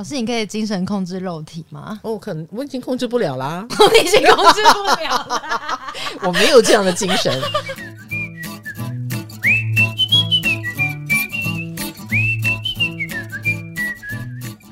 [0.00, 2.00] 老师，你可以精神控制肉体吗？
[2.02, 5.78] 哦，可能我已经控制不了啦， 我已经控制不了了，
[6.26, 7.38] 我没有这样的精神。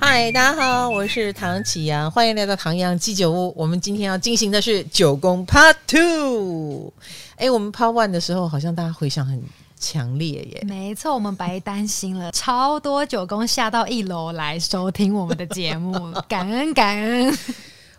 [0.01, 3.53] 嗨，大家好，我是唐启阳，欢迎来到唐阳鸡酒屋。
[3.55, 6.91] 我们今天要进行的是九宫 Part Two。
[7.37, 9.43] 哎，我们 Part One 的时候，好像大家回想很
[9.79, 17.39] 强烈耶，没错，我们白担心了，超多九宫下到一楼来收听我们的节目， 感恩感恩。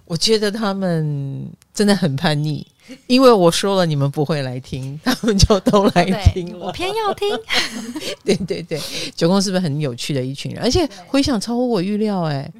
[0.05, 2.65] 我觉得他们真的很叛逆，
[3.07, 7.29] 因为我说了你们不会来听，他们就都来听了，我偏要听。
[8.25, 8.79] 对对对，
[9.15, 10.61] 九宫是不是很有趣的一群人？
[10.63, 12.51] 而且回想超乎我预料，哎，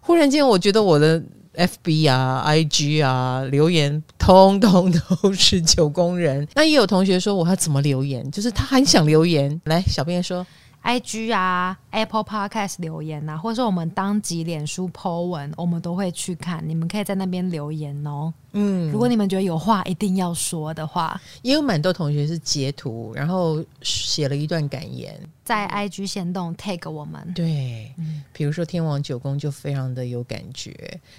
[0.00, 1.22] 忽然间我觉得我的。
[1.58, 6.46] F B 啊，I G 啊，留言通通都是九宫人。
[6.54, 8.30] 那也有同学说，我要怎么留言？
[8.30, 9.60] 就是他很想留言。
[9.64, 10.46] 来，小编说。
[10.84, 16.62] IG 啊，Apple Podcast 留言呐、啊，或者说我们当集脸书 po 文，我们都会去看。
[16.66, 18.32] 你们可以在那边留言哦。
[18.52, 27.20] 嗯，如果你们觉得有话一定要说的话，也有蛮多同学是截图，然后写了一段感言，在 IG 先动 tag 我们。
[27.34, 30.72] 对，嗯，比如说天王九宫就非常的有感觉。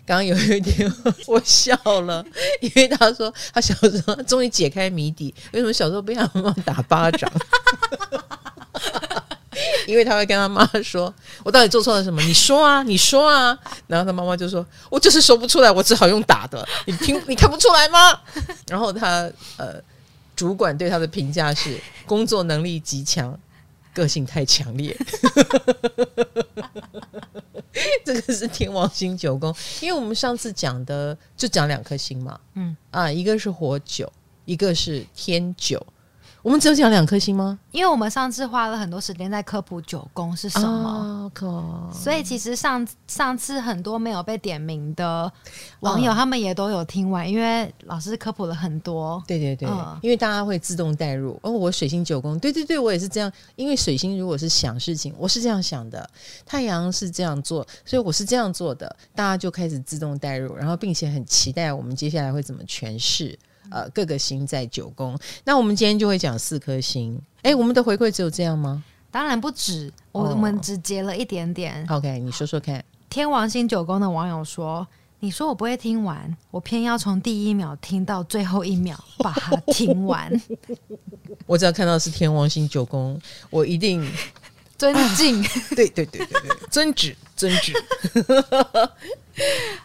[0.04, 0.92] 刚刚有一点
[1.28, 2.26] 我笑了，
[2.62, 7.32] 因为他说他小时候终于解开谜底，为什么小时候被他妈妈打巴掌？
[9.88, 12.22] 因为他会跟他妈妈说：“我到底做错了什么？
[12.24, 13.58] 你说啊，你说啊。”
[13.88, 16.68] 然后他妈妈就说：“我就是说不出来，我只好用打的。
[16.86, 18.20] 你听，你看不出来吗？”
[18.68, 19.82] 然后他呃，
[20.36, 23.38] 主管对他的评价是：工作能力极强，
[23.94, 24.96] 个性太强烈。
[28.06, 34.12] 这个是天王星九宫，因为我们上次讲的就讲两颗星嘛，嗯啊，一个是火九，
[34.46, 35.86] 一个是天九。
[36.42, 37.60] 我们只有讲两颗星吗？
[37.72, 45.32] 因为我们上次花了很多时间在科普九宫是什么，oh, 所以其实上上次很多没有被点名的
[45.82, 49.22] 网友，他们也都有听完，因为老师科普了很多。
[49.28, 51.38] 对对对，嗯、因为大家会自动带入。
[51.44, 53.30] 哦，我水星九宫，对对对，我也是这样。
[53.58, 56.02] 因为水星如果是想事情，我是这样想的；
[56.46, 58.96] 太阳是这样做，所以我是这样做的。
[59.14, 63.38] 大家就开始自动带入，然后并且很期待我们接下来会怎么诠释。
[63.72, 67.20] 呃，各个星在九宫，那我们今天就会讲四颗星。
[67.42, 68.84] 哎，我们的回馈只有这样吗？
[69.12, 71.86] 当然不止，我们只截了一点点。
[71.88, 71.98] Oh.
[71.98, 72.84] OK，你说说看。
[73.10, 74.88] 天王星九宫的网友说
[75.20, 80.32] ：“你说我不会听完，我偏要从第一秒听到最后一秒，把它听完。
[81.48, 83.20] 我只要看到是天王星九宫，
[83.50, 84.08] 我一定
[84.80, 85.44] 尊敬。
[85.76, 87.74] 对对对对对，尊旨尊旨。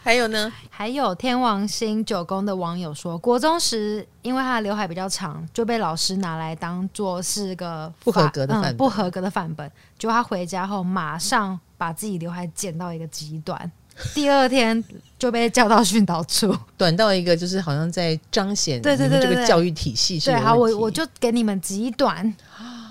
[0.01, 0.51] 还有呢？
[0.69, 9.71] 还有天王星九宫的网友说，国中时因为他的刘海比较长，就被老师拿来当做是个不合格的范不合格的范本。
[9.97, 13.71] 就他回家后，马上把自己刘海剪到一个极短，
[14.13, 14.83] 第二天
[15.17, 20.31] 就被叫到训导处，短到一个就是好像在彰显对对对这个教育体系是。
[20.31, 22.33] 对，好，我我就给你们极短。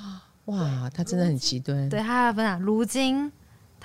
[0.47, 1.89] 哇，他真的很极端。
[1.89, 3.31] 对，他要分享，如今。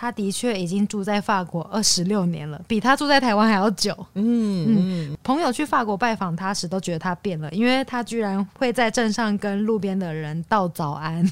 [0.02, 3.94] 他的确已经住在法国二十六年了，比他住在台湾还要久。
[4.14, 11.30] 嗯嗯，朋友去法国拜访他时都觉得他变了，因为他居然会在镇上跟路边的人道早安。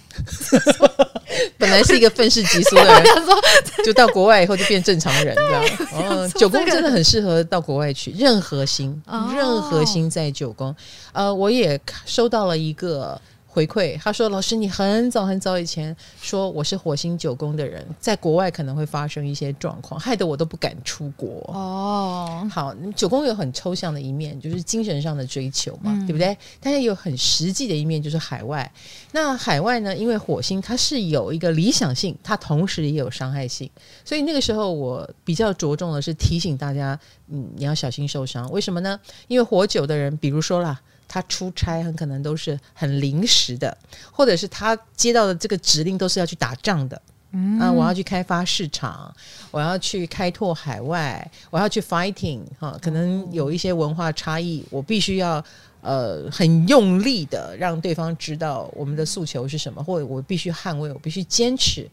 [1.58, 3.04] 本来是一个愤世嫉俗的人，
[3.86, 5.64] 就到国外以后就变正常人，这样。
[5.94, 9.02] 哦，九宫真的很适合到国外去，任何星，
[9.34, 10.76] 任何星在九宫。
[11.14, 13.18] 呃，我也收到了一个。
[13.58, 26.38] 回馈，他说：“老师，你很早很早以前说我是火星九宫的人，在国外可能会发生一些状况，害得我都不敢出国。”哦，好，九宫有很抽象的一面，就是精神上的追求嘛，嗯、对不对？
[26.60, 28.72] 但是有很实际的一面，就是海外。
[29.12, 29.98] 那海外呢？
[29.98, 33.68] 因为火星它是有一个理想性，它同时也有伤害性，
[34.06, 38.48] 所以那个时候我比较着重的是提醒大家，嗯，你要小心受伤。
[38.52, 39.00] 为什么呢？
[39.28, 40.80] 因为火九的人，比如说啦。
[41.08, 43.78] 他出差很可能都是很临时的，
[44.12, 47.02] 或者是他接到的这个指令都是要去打仗的。
[47.32, 49.14] 嗯啊，我要去开发市场，
[49.52, 55.44] 我要去开拓海外，我要去 fighting 哈，可能有一些文化差异，我必须要
[55.82, 61.88] 呃很用力的让对方知道我们的诉求是什么，或者我必须捍卫，我必须坚持，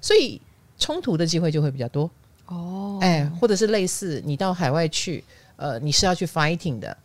[0.00, 0.40] 所以
[0.78, 2.10] 冲突的机会就会比较多。
[2.46, 5.22] 哦，哎，或者是类似你到海外去，
[5.56, 6.96] 呃，你是要去 fighting 的。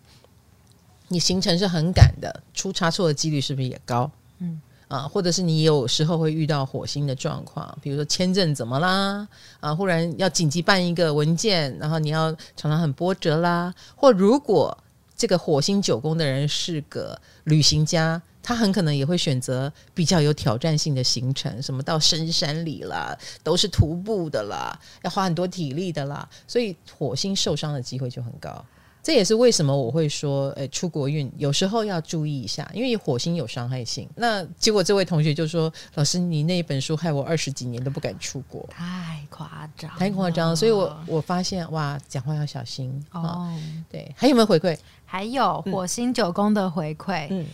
[1.09, 4.09] 你行程是很赶的，出差错的几率是不是也高？
[4.39, 9.27] 嗯啊，或者是你有时候会遇到火星的状况，比如说签证怎么啦？
[9.59, 13.73] 啊，忽然要紧急办一个文件，然后你要常常很波折啦。
[13.97, 14.77] 或如果
[15.17, 28.63] 这个火星九宫的人是个旅行家，他很可能也会选择比较有挑战性的行程，什么到深山里啦，都是徒步的啦，要花很多体力的啦，所以火星受伤的机会就很高。
[29.03, 34.07] 这也是为什么我会说，诶，出国运有时候要注意一下，因为火星有伤害性。
[34.15, 43.53] 那结果这位同学就说：“老师，你那一本书害我二十几年都不敢出国，太夸张，太夸张。”所以我我发现，哇，讲话要小心哦。
[43.89, 44.77] 对，还有没有回馈？
[45.05, 47.27] 还有火星九宫的回馈。
[47.29, 47.45] 嗯。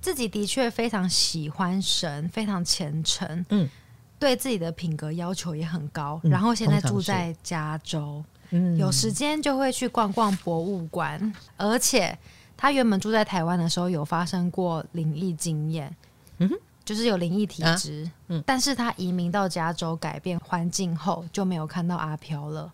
[0.00, 3.68] 自己的确非常喜欢神，非常虔诚，嗯，
[4.16, 6.20] 对自己的品格要求也很高。
[6.22, 11.32] 嗯、然后现在住在加州，嗯，有时间就会去逛逛博物馆。
[11.56, 12.16] 而且
[12.56, 15.94] 他原本住在台湾的时候，有发生过灵异经验，
[16.38, 22.72] 嗯哼，就是有灵异体质，啊，嗯，但是他移民到加州，改变环境后，就没有看到阿飘了。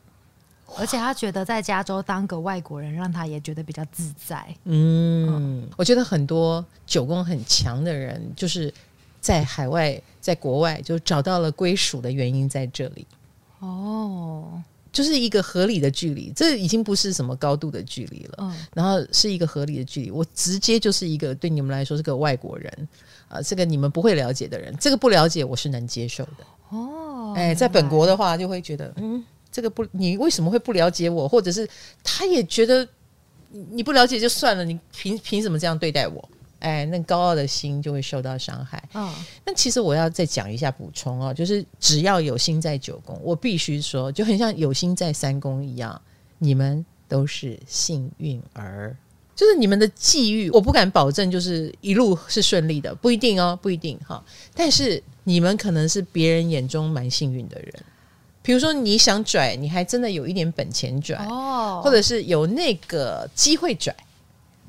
[0.79, 4.43] 而且他觉得在加州当个外国人，让他也觉得比较自在。
[4.65, 5.29] 嗯，
[5.63, 8.73] 嗯，我觉得很多九宫很强的人，就是
[9.21, 13.07] 在海外、在国外就找到了归属的原因在这里。
[13.61, 14.63] 哦，
[14.95, 18.37] 就是一个合理的距离，这已经不是什么高度的距离了。
[18.39, 22.89] 嗯，然后是一个合理的距离，我直接就是一个对你们来说是个外国人
[23.29, 26.47] 啊，这个你们不会了解的人，这个不了解我是能接受的。
[26.71, 29.23] 哦，哎，在本国的话就会觉得嗯。
[29.53, 31.29] 这个不，你为什么会不了解我？
[31.29, 31.65] 或者是
[32.03, 32.85] 他也觉得
[33.71, 36.29] 你不了解就算了，你凭凭什么这样对待我？
[36.65, 38.83] 哎，那高傲的心就会受到伤害。
[38.95, 39.15] 嗯、哦，
[39.45, 46.01] 那其实我要再讲一下补充哦，就是只要有心在九宫，我必须说，就很像有心在三宫一样，
[46.39, 48.97] 你们都是幸运儿，
[49.37, 54.25] 就是你们的际遇，我不敢保证就是一路是顺利的，不一定哦，不一定哈。
[54.55, 57.73] 但是你们可能是别人眼中蛮幸运的人。
[58.43, 64.05] 比如说你想拽，你还真的有一点本钱拽哦，或者是有那个机会拽啊、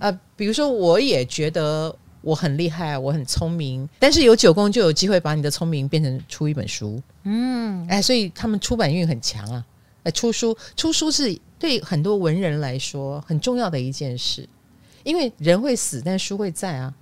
[0.06, 0.20] 呃。
[0.38, 7.02] 比如说，我也觉得我很厉害，我很聪明，但是有九宫就有机会把你的聪明变成出一本书。
[7.24, 9.66] 嗯，哎，所以他们出版运很强啊。
[10.04, 14.46] 哎，出书出书是对很多文人来说很重要的一件事，
[15.06, 16.94] 因为人会死，但书会在啊。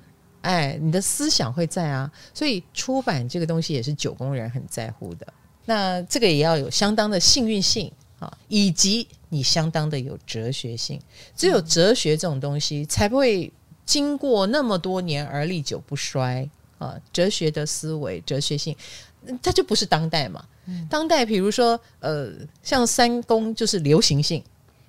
[0.42, 5.26] 哎，你的思想会在啊，所以出版这个东西也是九宫人很在乎的。
[5.66, 7.92] 那这个也要有相当的幸运性
[8.24, 11.00] 啊，以及你相当的有哲学性。
[11.36, 13.52] 只有哲学这种东西，才不会
[13.86, 16.96] 经过那么多年而历久不衰啊。
[17.12, 18.76] 哲学的思维、哲学性，
[19.42, 20.46] 它就不是当代嘛。
[20.90, 22.32] 当代，比如说，呃，
[22.62, 24.42] 像三公就是流行性。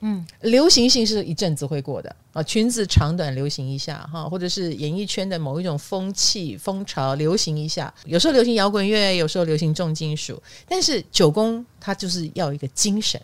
[0.06, 13.18] 嗯，流行性是一阵子会过的啊，裙子长短流行一下哈，或者是演艺圈的某一种风气风潮流行一下，有时候流行摇滚乐，有时候流行重金属，但是九宫它就是要一个精神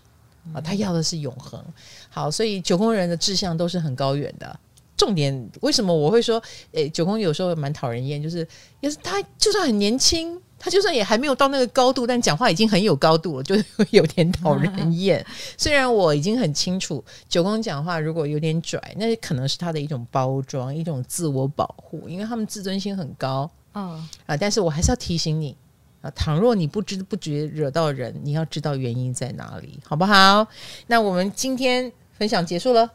[0.54, 1.62] 啊，它要的是永恒。
[2.08, 4.58] 好，所以九宫人的志向都是很高远的。
[4.96, 6.42] 重点为什么我会说，
[6.72, 8.48] 诶，九宫有时候蛮讨人厌，就是
[8.80, 10.40] 也是他就算很年轻。
[10.60, 13.56] 他就算也还没有到那个高度，但讲话已经很有高度了，就
[13.90, 15.24] 有点讨人厌。
[15.56, 23.50] 虽然我已经很清楚，九宫讲话如果有点拽，那可能是他的一种包装，一种自我保护，因为他们自尊心很高。
[23.72, 25.56] 嗯啊，但是我还是要提醒你
[26.02, 30.46] 啊，倘若你不知不觉惹到人，你要知道原因在哪里，好不好？
[30.88, 32.90] 那我们今天分享结束了。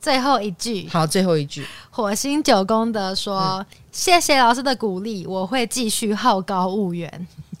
[0.00, 1.66] 最后一句，好，最后一句。
[1.90, 7.26] 火星九宫德说：“嗯、谢谢老师的鼓励，我会继续好高骛远。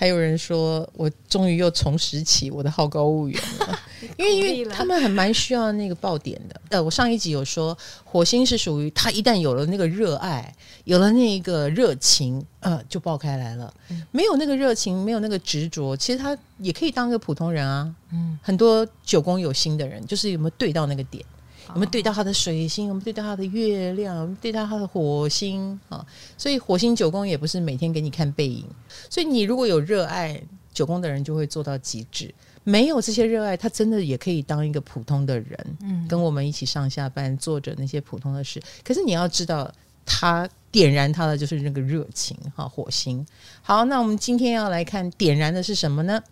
[0.00, 3.78] 还有人说：“我终于又重拾起我的好高骛远了。
[4.16, 6.58] ”因为因为他们还蛮需要那个爆点的。
[6.70, 13.70] 呃，我上一集有说，火星是属于他一旦有了那个热爱，有了那个热情，呃，就爆开来了。
[13.90, 17.94] 嗯、没有那个热情，没有那个执着，其实他也可以当个普通人啊。
[18.10, 21.22] 嗯，很多九宫有星的人，就是有没有对到那个点。
[21.72, 26.04] 我们对到他的水星，我们对到他的月亮，我们对到他的火星啊，
[26.36, 28.64] 所以火星九宫也不是每天给你看背影。
[29.08, 30.40] 所以你如果有热爱
[30.72, 32.28] 九宫的人，就会做到极致；
[32.64, 38.60] 没有这些热爱，他真的也可以当一个普通的人，嗯，跟我们一起上下班，做着那些普通的事。
[38.82, 39.72] 可是你要知道，
[40.04, 43.24] 他点燃他的就是那个热情哈，火星。
[43.62, 46.22] 好，那我们今天要来看点燃的是什么呢？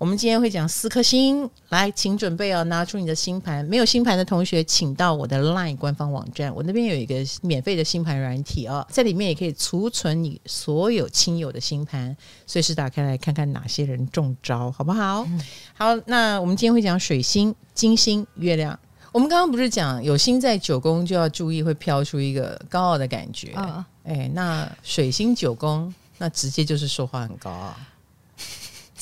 [0.00, 3.62] 我们今天会讲四颗星，来，请准备哦，拿出你的星盘。
[3.66, 12.16] 没有星盘的同学，请到我的 LINE 官方网站，我那边有一个免费的星盘软体哦，在里面也可以储存你所有亲友的星盘，
[12.46, 15.22] 随时打开来看看哪些人中招，好不好？
[15.28, 15.40] 嗯、
[15.74, 18.80] 好，那我们今天会讲水星、金星、月亮。
[19.12, 23.52] 我们刚刚不是讲有星在九宫就要注意，会飘出一个高傲的感觉。
[23.54, 27.76] 哦、哎，那水星九宫，那直接就是说话很高傲。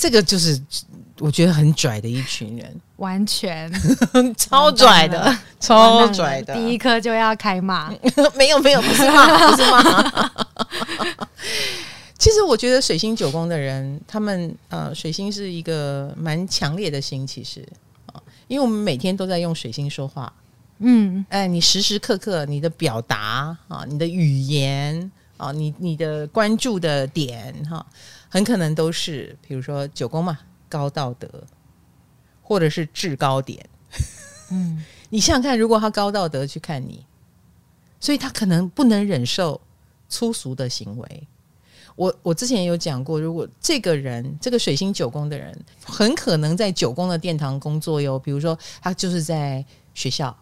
[0.01, 0.57] 这个就是
[1.21, 3.71] 我觉得很拽的一群人，完全。
[4.37, 7.93] 超拽的，超拽的，第一颗就要开骂，
[8.37, 11.29] 没有没有，不是骂， 不是骂。
[12.19, 17.67] 其实我觉得水星九宫的人，他们呃，水星是一个蛮强烈的星，其实。
[18.07, 20.33] 啊，因为我们每天都在用水星说话，
[20.79, 27.85] 嗯，哎，你时时刻刻你的表达啊，你的语言啊，你你的关注的点哈，
[28.29, 30.39] 很可能都是比如说九宫嘛。
[30.69, 31.29] 高道德，
[32.43, 33.69] 或者是制高点，
[34.51, 37.05] 嗯， 你想想看，如果他高道德去看你，
[37.99, 39.61] 所以他可能不能忍受
[40.09, 41.29] 粗俗的行为。
[41.97, 45.53] 我我之前有讲过，如果这个人这个水星九宫的人，
[45.85, 48.17] 很可能在九宫的殿堂工作哟。
[48.17, 50.37] 比如说，他就是在学校，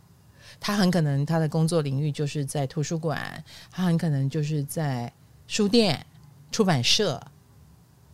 [0.60, 5.10] 他很可能他的工作领域就是在图书馆，他很可能就是在
[5.46, 6.04] 书店、
[6.52, 7.18] 出版社。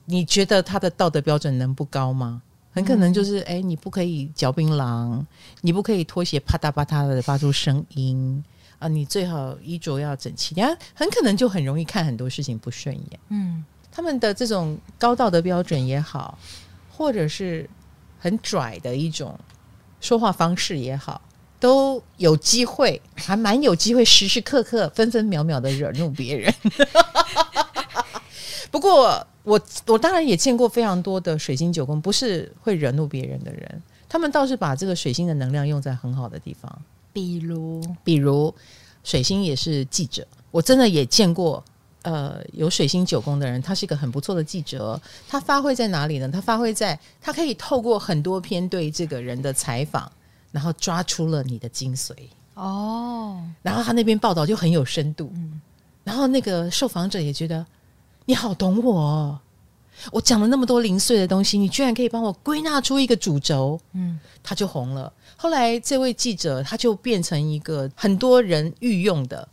[0.05, 2.43] 你觉得他的道德标准能不高吗？
[2.75, 5.23] 很可能就是，哎、嗯，你不可以嚼槟榔，
[5.61, 8.43] 你不可以拖鞋啪嗒啪嗒的发出声音
[8.79, 8.89] 啊！
[8.89, 10.55] 你最好衣着要整齐。
[10.55, 13.21] 你看，很可能就很容易看很多事情不顺眼。
[13.29, 16.39] 嗯，他们的这种高道德标准也好，
[16.91, 17.69] 或者是
[18.19, 19.39] 很拽的一种
[20.01, 21.21] 说话方式也好，
[21.61, 26.55] 都有机会，还蛮有机会，时时刻刻、分分秒秒的惹怒别人。
[28.73, 29.27] 不过。
[29.45, 36.71] 我我当然也见过非常多的水星九宫，不是会惹怒别人的人，他们倒是把这个水星的能量用在很好的地方。
[37.13, 38.55] 比如，比如
[39.03, 41.63] 水星也是记者，我真的也见过，
[42.03, 45.01] 呃，有水星九宫的人，他是一个很不错的记者。
[45.29, 46.31] 他发挥在哪里呢？
[46.33, 50.11] 他发挥在他可以透过很多篇对这个人的采访，
[50.53, 52.13] 然后抓出了你的精髓。
[52.55, 55.61] 哦，然后他那边报道就很有深度，嗯，
[56.05, 57.67] 然后那个受访者也觉得。
[58.25, 59.41] 你好懂我哦，
[60.13, 65.13] 我讲了那么多零碎的东西，你居然可以帮我归纳出一个主轴，嗯，他就红了。
[65.37, 69.47] 后来这位记者他就变成一个很多人御用的，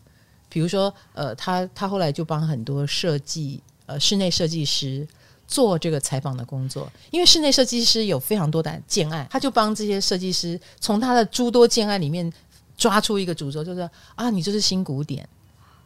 [0.47, 5.07] 比如说，呃，他他后来就帮很多设计呃室内设计师
[5.47, 12.31] 做这个采访的工作，因为室内设计师有非常多的建案，他就帮这些设计师从他的诸多建案里面
[12.77, 15.27] 抓出一个主轴，就是啊，你就是新古典。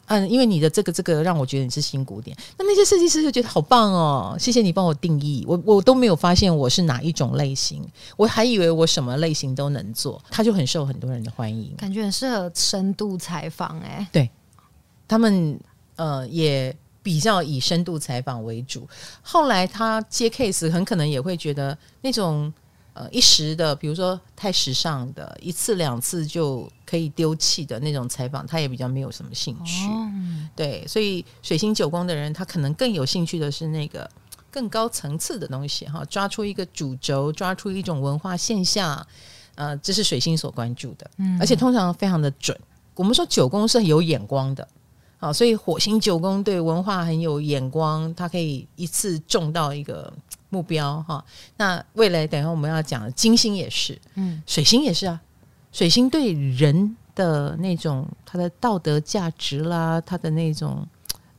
[0.08, 7.82] 嗯，因为你的这个这个让我觉得你是新古典，那那些设计师就觉得好棒哦，谢谢你帮我定义，我我都没有发现我是哪一种类型，
[8.18, 14.30] 我还以为我什么类型都能做，他就很受很多人的欢迎，感觉很适合深度采访哎，对，
[15.08, 15.60] 他们
[15.96, 18.88] 呃也比较以深度采访为主，
[19.22, 22.54] 后来他接 case 很可能也会觉得那种。
[22.94, 29.88] 呃，一时的，比如说太时尚的，一次两次就可以丢弃的那种采访，他也比较没有什么兴趣。
[29.88, 30.12] 哦、
[30.56, 34.08] 对，所以水星九宫的人，他可能更有兴趣的是那个
[34.52, 39.04] 更高层次的东西，哈，抓出一个主轴，抓出一种文化现象，
[39.56, 42.56] 呃，这是水星所关注的，嗯，而且通常非常的准。
[42.94, 44.68] 我们说九宫是很有眼光的，
[45.18, 50.14] 好，所以火星九宫对文化很有眼光，它可以一次中到一个。
[50.54, 51.26] 目标哈，
[51.58, 55.20] 那未来等一下我们要讲的金星也是，嗯，水星也是啊。
[55.72, 60.88] 水星对人的那种他的道德价值啦，他的那种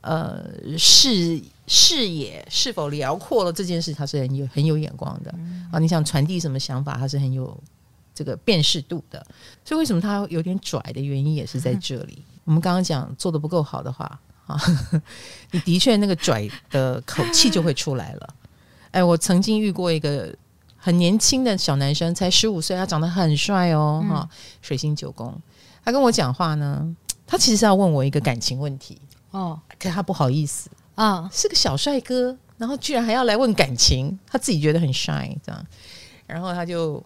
[0.01, 0.43] 呃
[0.77, 5.33] 视视野是否辽阔了这件事，他是很有很有眼光的
[5.71, 5.79] 啊。
[5.79, 7.57] 你想传递什么想法，他是很有
[8.13, 9.25] 这个辨识度的。
[9.63, 12.21] 所以为什么他有点拽的原因也是在这里。
[12.43, 14.59] 我们刚刚讲做的不够好的话啊，
[15.51, 18.33] 你的确那个拽的口气就会出来了。
[18.95, 20.33] 哎，我曾经遇过一个
[20.77, 24.29] 很年轻的小男生，才十五岁，他长得很帅哦，哈、嗯，
[24.61, 25.37] 水星九宫。
[25.83, 26.95] 他跟我讲话呢，
[27.27, 28.97] 他其实是要问我一个感情问题
[29.31, 35.65] 哦，可是他不好意思啊，哦、是个小帅哥，然后居然还要来问感情，他自己觉得很 shy 这样，
[36.25, 37.03] 然后他就，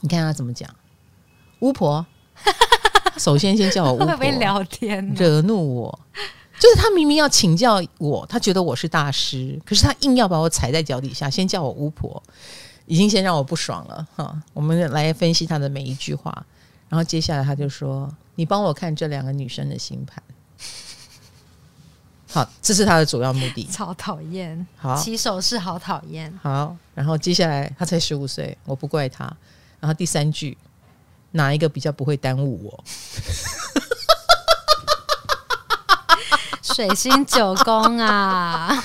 [0.00, 0.66] 你看他怎么讲，
[1.58, 2.06] 巫婆，
[3.18, 6.00] 首先先叫我巫婆，会不会聊天，惹怒我。
[6.60, 12.22] 就是他明明要请教我，他觉得我是大师，可是他硬要把我踩在脚底下，先叫我巫婆，
[12.84, 14.38] 已经先让我不爽了哈。
[14.52, 16.46] 我们来分析他的每一句话，
[16.90, 20.22] 然后接下来他就说：“你帮我看这两个女生的星盘。
[22.28, 23.66] ”好，这是他的主要目的。
[23.72, 26.30] 超讨厌，好，起手式好讨厌。
[26.42, 29.24] 好，然后接下来他才十五岁，我不怪他。
[29.80, 30.58] 然后第三句，
[31.30, 32.84] 哪一个比较不会耽误我？
[36.74, 38.82] 水星九宫啊，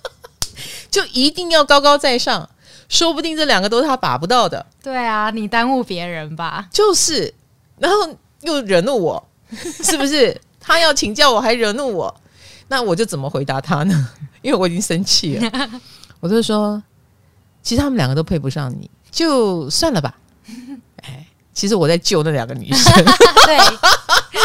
[0.90, 2.48] 就一定要高高在上，
[2.88, 4.64] 说不定这两个都是他把不到的。
[4.82, 6.66] 对啊，你耽误别人吧？
[6.72, 7.32] 就是，
[7.78, 7.96] 然后
[8.40, 10.38] 又惹怒我， 是不是？
[10.58, 12.20] 他要请教我还惹怒我，
[12.68, 14.08] 那我就怎么回答他呢？
[14.42, 15.70] 因为我已经生气了，
[16.20, 16.82] 我就说，
[17.62, 20.14] 其实他们两个都配不上你，就算了吧。
[21.02, 23.04] 哎，其实我在救那两个女生，
[23.44, 23.58] 对，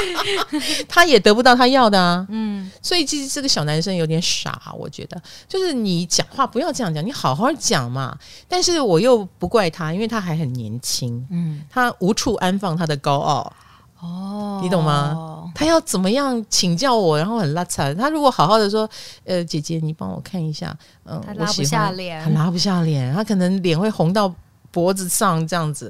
[0.87, 2.25] 他也得不到他要的啊。
[2.29, 8.17] 嗯，所以其实这个小男生有点傻，我觉得，就是你讲话不要这样讲，你好好讲嘛。
[8.47, 13.53] 但是我又不怪他，因为他还很年轻，嗯，他无处安放他的高傲。
[14.01, 15.49] 哦，你懂吗？
[15.55, 17.93] 他要怎么样请教我，然后很拉扯。
[17.95, 18.87] 他如果好好的说，
[19.23, 20.75] 呃，姐姐，你帮我看一下，
[21.05, 24.31] 嗯，他拉不下脸，他拉不下脸，他可能脸会红到
[24.75, 25.89] 脖子上这样子，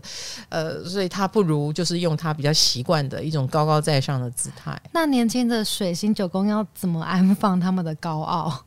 [0.49, 4.79] 呃，所以他不如就是用他比较习惯的一种高高在上的姿态。
[4.91, 8.63] 那年轻的水星九宫要怎么安放他们的高傲？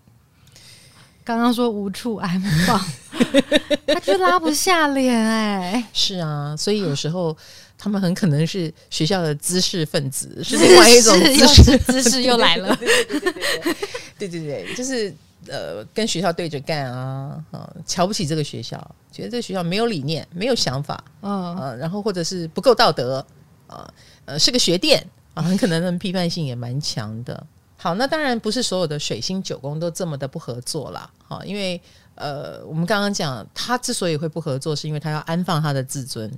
[1.23, 2.85] 刚刚说无处安放，
[3.87, 5.85] 他就拉不下脸哎、欸。
[5.93, 7.37] 是啊，所以有时候。
[7.81, 12.77] 他们很可能是学校的知识分子，是另外一种知识，知识又来了。
[14.19, 15.15] 对对对，就是
[15.47, 18.77] 呃，跟学校对着干啊，啊，瞧不起这个学校，
[19.13, 23.25] 觉得这个学校没有理念，没有想法，嗯、啊，然后或者是不够道德，
[23.67, 23.93] 啊，
[24.25, 25.05] 呃，是个学店
[25.35, 27.47] 啊，很可能他们批判性也蛮强的。
[27.77, 31.81] 好，那当然不是所有的水星九宫都这么的不合作啦，哈，因为
[32.17, 36.31] 呃，我们刚刚讲他之所以会不合作，是因为他要安放他的自尊。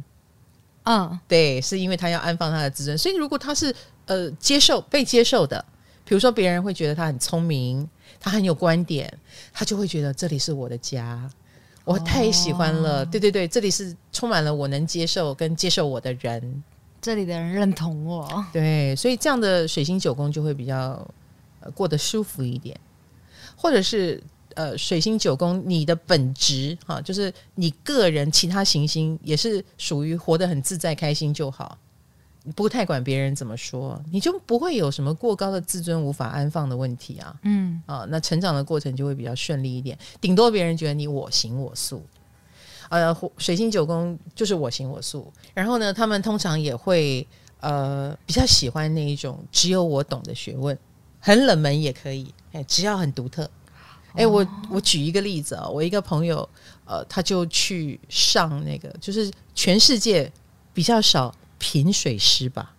[0.85, 3.75] 嗯，对，是因为他要安放他的自尊，所以如果他是
[4.07, 5.65] 呃接受被接受的，
[6.05, 7.89] 比如说别人会觉得他很聪明，
[8.21, 9.13] 他很有观点，
[9.53, 11.29] 他就会觉得这里是我的家，
[11.85, 13.01] 我太喜欢了。
[13.01, 16.63] 哦、对对对，这里是充满了我能接受跟接受我的人，
[17.01, 18.45] 这里的人认同我。
[18.53, 21.05] 对，所以这样的水星九宫就会比较、
[21.61, 22.79] 呃、过得舒服一点，
[23.57, 24.23] 或者是。
[24.57, 31.90] 呃，水星九宫，你的本职哈、啊，就是你个人，其他行星也是属于活得很自在、开心就好，你
[32.57, 37.35] 不太管别人怎么说，你就不会有什么过高的自尊无法安放的问题啊。
[37.43, 39.99] 嗯，啊，那成长的过程就会比较顺利一点。
[40.21, 42.03] 顶多别人觉得你我行我素，
[42.89, 45.33] 呃，水星九宫就是我行我素。
[45.55, 47.27] 然后呢，他们通常也会
[47.61, 50.77] 呃比较喜欢那一种只有我懂的学问，
[51.19, 53.49] 很冷门也可以，哎，只要很独特。
[54.15, 56.49] 哎，我我举一个例子啊，我一个朋友，
[56.85, 60.31] 呃，他就去上那个，就是全世界
[60.75, 62.73] 比较少品水师吧，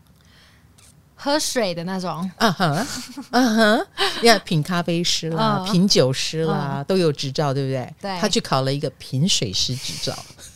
[1.15, 2.85] 喝水的那种，啊哈，
[3.29, 3.87] 啊哈，
[4.23, 7.93] 要品咖啡师啦，品酒师啦，都有执照，对不对？
[8.01, 10.13] 对，他去考了一个品水师执照。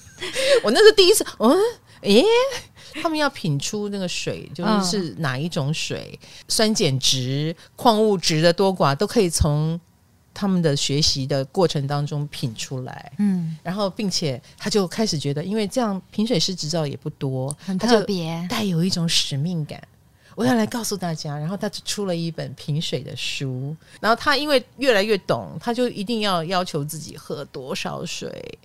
[0.64, 1.56] 我那是第一次，嗯，
[2.02, 2.26] 诶，
[3.02, 9.80] 他们要品出那个水，就是是哪一种水，酸碱值、矿物质的多寡都可以从。
[10.36, 19.82] 他们的学习的过程当中品出来，嗯，然后并且他就开始觉得，因为这样评水师执照也不多，很特别，带有一种使命感。
[20.36, 23.74] 我要来告诉大家，然后他就出了一本品水的书。
[24.02, 28.60] 然后他因为越来越懂，他就一定要要求自己喝多少水。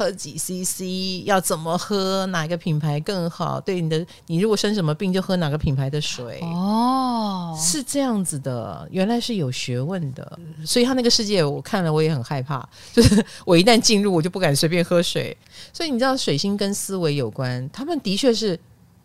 [0.00, 2.24] 喝几 CC，要怎么喝？
[2.28, 3.60] 哪个品牌更好？
[3.60, 6.40] 对你的，你如果生什么病，就喝哪个品牌的水。
[6.40, 10.38] 哦，是这样子的，原来是有学问的。
[10.64, 12.66] 所以他那个世界，我看了我也很害怕。
[12.94, 15.36] 就是我一旦进入，我就不敢随便喝水。
[15.70, 18.58] 所以你知道，水星跟思维有关，他们的确是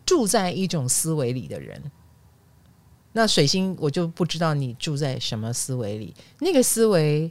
[0.06, 1.78] 住在一种思维里的人。
[3.12, 7.30] 那水星，我就不知道你住在什么思维里，那个思维。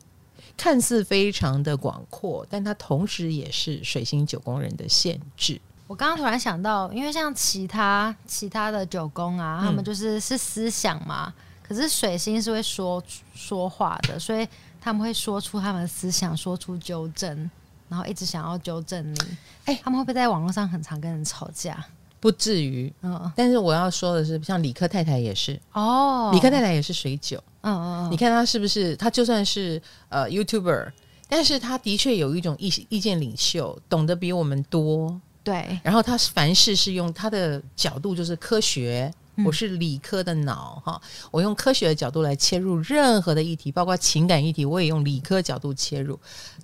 [0.58, 5.60] 看似非常的广阔，但它同时也是水星九宫人的限制。
[5.88, 13.04] 我刚刚突然想到，因为像其他其他的九宫啊，嗯、他们就是是思想嘛，可是水星是会说
[13.36, 14.48] 说话的，所以
[14.82, 17.50] 他们会说出他们的思想，说出纠正，
[17.88, 19.18] 然后一直想要纠正你。
[19.66, 21.86] 哎、欸，他们会不会在网络上很常跟人吵架？
[22.20, 28.96] 不至于，嗯，但是我要说的是，像理科太太也是哦，理科太太也是水九，嗯嗯，你看他是不是？
[28.96, 30.92] 他就算是呃 YouTuber，
[31.28, 35.80] 但是他的确有一种意意见领袖，懂得比我们多，对。
[35.84, 39.12] 然后他凡事是用他的角度，就是科学。
[39.44, 46.20] 我是理科的脑哈，我用科学的角度来切入任何的议题，包括情感议题，我也用理科角度切入。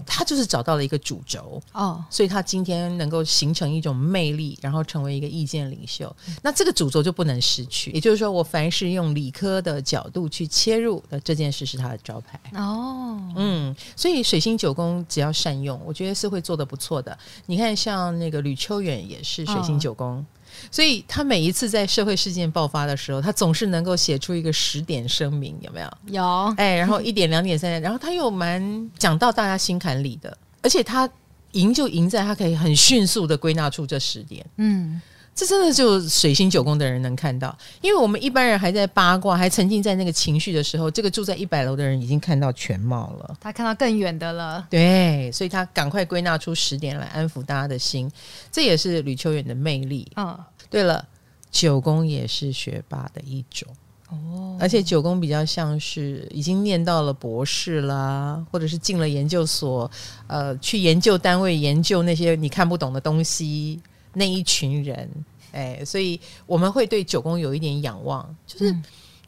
[0.06, 6.16] 他就是找到了一个主轴哦，所以他今天能够形成一种魅力，然后成为一个意见领袖。
[6.42, 13.20] 那这个主轴就不能失去，也就是说，我凡是用理科的角度去切入的这件事是他的招牌哦。
[13.36, 17.18] 嗯，所以水星九宫只要善用，我觉得是会做得不错的。
[17.46, 20.18] 你看，像那个吕秋远也是水星九宫。
[20.18, 20.26] 哦
[20.72, 25.98] 所以他每一次在社会事件爆发的时候，他总是能够写出一个十点声明，有没有？
[26.08, 26.54] 有。
[26.58, 31.10] 哎，然后一点、两点、三点，然后他又蛮讲到大家心坎里的，而且他
[31.52, 34.46] 赢就赢在他可以很迅速的归纳出这十点。
[34.58, 35.02] 嗯，
[35.34, 44.68] 这真的就水星九宫的人能看到，因为我们一般人还在八卦，还沉浸在那个情绪的时候，这个住在一百楼的人已经看到全貌了，他看到更远的了。
[44.70, 48.12] 对，所以他赶快归纳出十点来安抚大家的心，
[48.52, 50.12] 这也是吕秋远的魅力。
[50.18, 50.38] 嗯，
[50.70, 51.04] 对了，
[51.50, 53.68] 九宫也是学霸的一种
[54.10, 59.90] 哦，而且九宫比较像是已经念到了博士啦，或者是进了研究所，
[60.28, 63.80] 呃，去研究单位研究那些你看不懂的东西。
[64.14, 65.10] 那一群人，
[65.52, 68.76] 哎，所以我们会对九宫有一点仰望，就是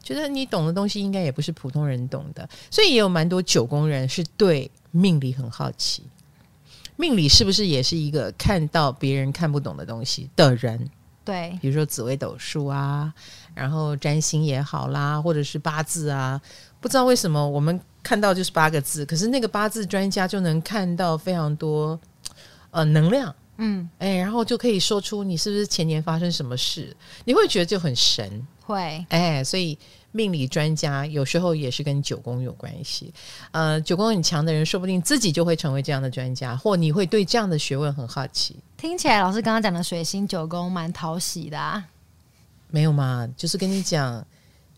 [0.02, 6.02] 觉得你懂的东西应该也不是普通人懂的，所以也有蛮多九宫人是对命理很好奇，
[6.96, 10.90] 命理是不是也是一个看到别人看不懂的东西的人？
[11.24, 13.10] 对，比如说紫微斗数啊，
[13.54, 16.38] 然后占星也好啦，或者是八字啊，
[16.80, 21.98] 不知道为什么我们看到就是八个字，可是那个八字专家就能看到非常多
[22.70, 23.34] 呃能量。
[23.58, 29.78] 嗯，哎，然后就可以说出你是不是前年发生什么事，你会觉得就很神，会，哎，所以
[30.12, 33.12] 命理专家有时候也是跟九宫有关系，
[33.52, 38.56] 呃，九宫很强的人，说不定自己就会成为这样的专家，或你会对这样的学问很好奇。
[38.76, 41.84] 听起来老师刚刚讲的水星九宫蛮讨喜的啊，
[42.68, 44.26] 没有嘛，就是跟你讲。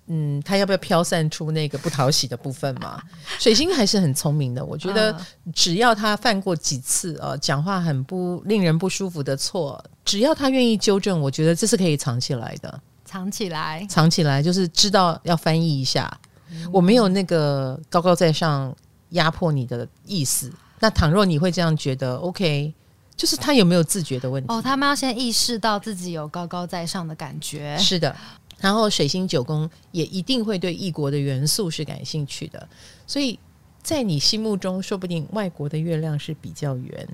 [0.09, 3.03] 嗯，他要不要飘散出那个不讨喜的部分嘛？
[3.39, 5.17] 水星还是很聪明的，我觉得
[5.55, 12.81] 只要他犯过几次呃，讲话很不令人不舒服的错，只要他愿意纠正，我觉得这是可以藏起来的。
[13.05, 16.13] 藏起来，藏起来，就是知道要翻译一下。
[16.51, 18.75] 嗯、我没有那个高高在上
[19.11, 20.53] 压迫你的意思。
[20.79, 22.73] 那倘若你会这样觉得，OK，
[23.17, 24.53] 就是他有没有自觉的问题？
[24.53, 27.77] 哦，他们要先意识到自己有高高在上的感觉。
[27.79, 28.15] 是的。
[28.59, 32.69] 然后水星九宫也一定会对异国的元素是感兴趣的，
[33.07, 33.39] 所以
[33.83, 37.09] 在你心目中，说不定外国的月亮是比较圆，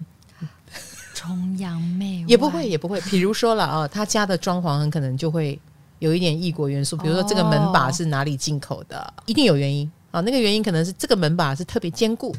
[1.15, 3.01] 崇洋媚外也不会也不会。
[3.03, 5.61] 比如说了啊，他家的装潢很可能就会
[5.99, 10.21] 有一点异国元素，比如说这个门把是哪里进口的，哦、一定有原因啊。
[10.21, 12.35] 那个原因可能是这个门把是特别坚固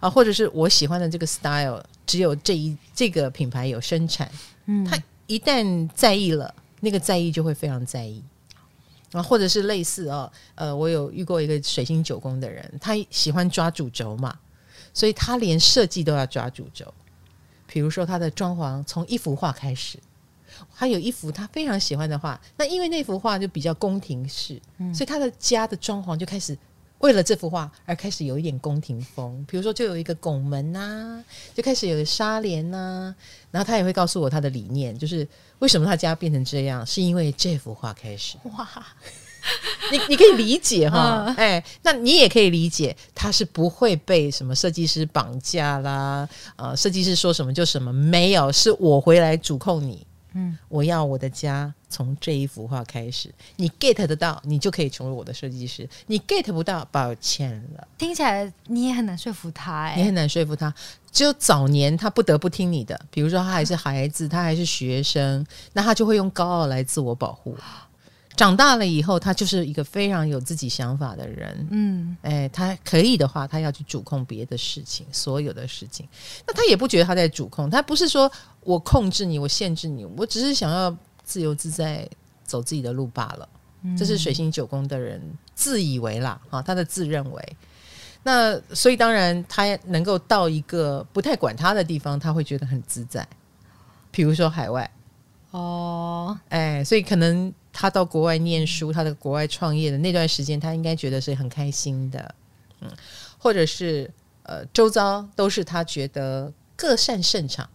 [0.00, 4.30] 啊，或者是我喜欢的这个 style 只有这一这个品牌有生产。
[4.64, 6.52] 嗯，他一旦在意了。
[6.84, 8.22] 那个在意就会非常在意
[9.12, 14.38] 啊，或者是类似哦，呃，我有遇过一个水星九宫的人，他喜欢抓主轴嘛，
[14.92, 16.92] 所以他连设计都要抓主轴。
[17.66, 19.98] 比如说他的装潢从一幅画开始，
[20.76, 24.60] 他有一幅他非常喜欢的画，那因为那幅画就比较宫廷式，
[24.92, 26.56] 所以他的家的装潢就开始。
[27.00, 33.14] 为了这幅画而开始有一点宫廷风，比如说就有一个拱门呐、啊，就开始有个纱帘呐、啊，
[33.50, 35.26] 然后他也会告诉我他的理念，就是
[35.64, 38.36] 为什么他家变成这样，是因为这幅画开始。
[38.52, 38.68] 哇，
[39.90, 50.06] 你你可以理解哈，嗯、哎，那你也可以理解，他是不会被什么设计师绑架啦，呃，设计师说什么就什么，没有，是我回来主控你。
[50.34, 57.88] 嗯，我要我的家从这一幅画开始，你 get 得到，你就可以成为我的设计师；你 get 不到，抱歉了。
[57.96, 60.74] 听起来你也很难说服他，哎，你很难说服他。
[61.12, 67.56] 只有早年他不得不听你的，比如说他还是孩子，他还是学生，那他就会用高傲来自我保护。
[68.36, 71.66] 长大了以后，他就是一个非常有自己想法的人。
[71.70, 76.08] 嗯，哎，他可以的话，他要去主控别的事情，所有的事情。
[76.46, 82.08] 那他也不觉得他在主控，他不是说我控制你，我限制你，我只是想要自由自在
[82.44, 83.48] 走自己的路罢了。
[83.82, 85.22] 嗯，这是水星九宫的人
[85.54, 87.56] 自以为啦，啊，他的自认为。
[88.24, 93.24] 那所以当然，他能够到一个不太管他的地方，他会觉得很自在。
[94.10, 94.90] 比如说海外。
[95.52, 97.52] 哦，哎，所以可能。
[97.74, 102.34] 他到国外念书，他的国外创业的那段时间，他应该觉得是很开心的，
[102.80, 102.90] 嗯，
[103.36, 104.08] 或者是
[104.44, 107.68] 呃，周遭都是他觉得各擅胜场，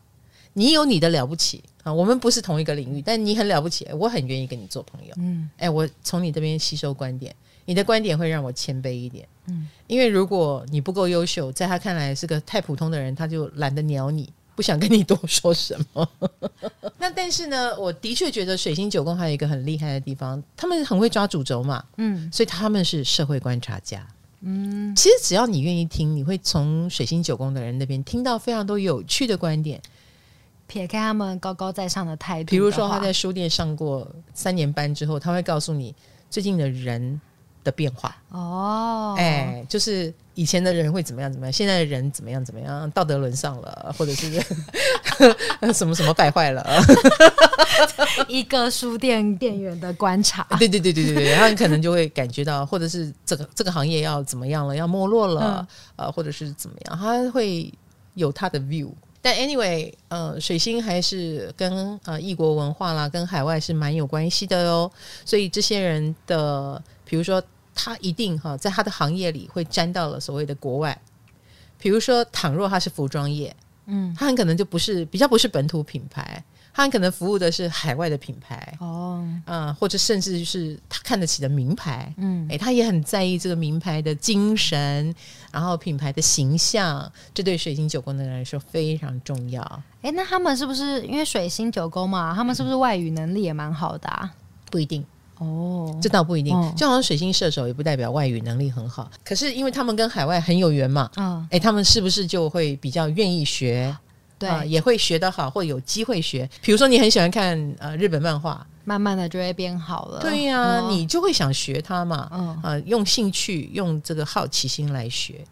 [0.53, 7.35] 你有你的了不起啊，我们不是同一个领域，但你很了不起，我很愿意跟你做朋友，嗯，哎，我从你这边吸收观点，
[7.65, 14.31] 你的观点会让我谦卑一点，嗯，因为如果你不够优秀，在他看来是个太普通的人，他就懒得鸟你。
[14.59, 16.05] 不想跟你多说什么。
[16.99, 24.05] 那但是呢，我的确觉得水星九宫还有一个很厉害的地方，他们很会抓主轴嘛，嗯，所以他们是社会观察家，
[24.41, 29.81] 嗯，其实只要你愿意听，你会从水星九宫的人那边听到非常多有趣的观点。
[30.67, 35.95] 撇开他们高高在上的态度，比如说他在书店上过三年班之后，他会告诉你
[36.29, 37.21] 最近的人
[37.63, 38.13] 的变化。
[38.31, 44.31] 哦，哎，就是以前的人会怎么样怎么样，现在的人怎么样怎么样，道德沦丧了，或者是
[45.75, 46.65] 什么什么败坏了，
[48.29, 57.69] 一个书店店员的观察，对对对对对对，他可能就会感觉到，或者是这个这个行业要怎么样了，要没落了，呃，或者是怎么样，他会
[58.13, 58.89] 有他的 view。
[59.21, 64.89] 但 anyway，呃，水星还是跟呃异国文化啦，跟海外是蛮有关系的哦。
[65.25, 67.43] 所以这些人的，比如说
[67.81, 70.99] 他一定哈，在他的行业里会沾到了所谓的国外。
[71.77, 76.43] 比如说，倘若他是服装业，嗯，他很可能就不是比较不是本土品牌。
[76.71, 85.13] 他很可能服务的是海外的品牌哦，嗯，或者甚至是他看得起的名牌，嗯，诶，他也很在意这个名牌的精神，
[85.51, 89.83] 然后品牌的形象，这对水星九宫的人来说非常重要。
[90.03, 92.33] 诶，那他们是不是因为水星九宫嘛？
[92.35, 94.31] 他们是不是外语能力也蛮好的啊？
[94.69, 95.03] 不一定
[95.39, 96.55] 哦，这倒不一定。
[96.55, 103.95] 哦，就好像水星射手也不代表外语能力很好，可是因为他们跟海外很有缘嘛，嗯，诶，他们是不是就会比较愿意学？
[104.37, 106.49] 对、呃，也会学得好，或有机会学。
[106.61, 110.21] 比如说，你很喜欢看呃日本漫画，慢慢的就会变好了。
[110.21, 112.29] 对呀、啊，嗯、你就会想学它嘛。
[112.31, 115.43] 嗯，呃，用兴趣，用这个好奇心来学。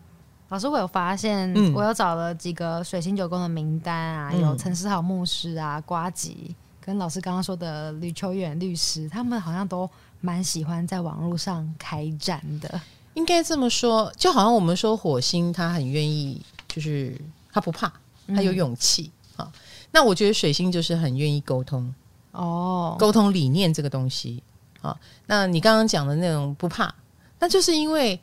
[0.47, 6.55] 老师，我有发现，嗯、我有找了几个水星九宫的名单啊，嗯、有陈思豪牧师啊、瓜吉，
[6.87, 9.89] 跟老师刚刚说的吕秋远律师，他们好像都
[10.21, 12.79] 蛮喜欢在网络上开战的。
[13.13, 17.19] 应该这么说，就好像我们说火星，他很愿意，就是
[17.51, 17.91] 他不怕。
[18.27, 19.51] 他有勇气啊、
[19.91, 21.93] 那我觉得水星就是很愿意沟通
[22.31, 24.41] 哦，沟通理念这个东西
[24.79, 24.97] 啊、哦。
[25.25, 26.95] 那你刚刚讲的那种不怕，
[27.37, 28.17] 那就是因为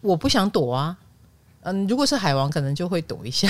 [0.00, 0.98] 我不想躲啊。
[1.62, 3.48] 嗯，如果是海王，可能就会躲一下。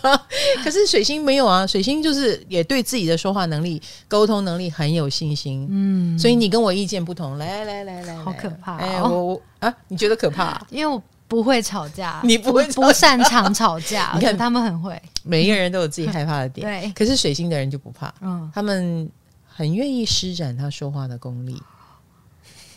[0.64, 5.66] 可是水星没有啊，水星就是也对自己的说话能力、沟通能力很有信心。
[5.70, 8.78] 嗯，所以你跟我意见不同，来来来来，好可怕、哦！
[8.80, 10.66] 哎，我我啊，你觉得可怕、啊？
[10.70, 11.02] 因为我。
[11.28, 14.12] 不会吵架，你不会不，不擅长吵架。
[14.16, 16.66] 你看他们很会，每一个人都有自己害怕的点。
[16.66, 19.06] 对，可是水星的人就不怕，嗯，他们
[19.46, 21.62] 很愿意施展他说话的功力，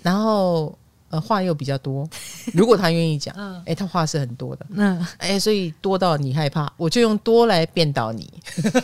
[0.02, 0.78] 然后
[1.12, 2.08] 呃话又比较多。
[2.54, 8.28] 如果他愿意讲，嗯，哎，他话是很多的，嗯，哎，所以多到你害怕，我就用多来变倒你，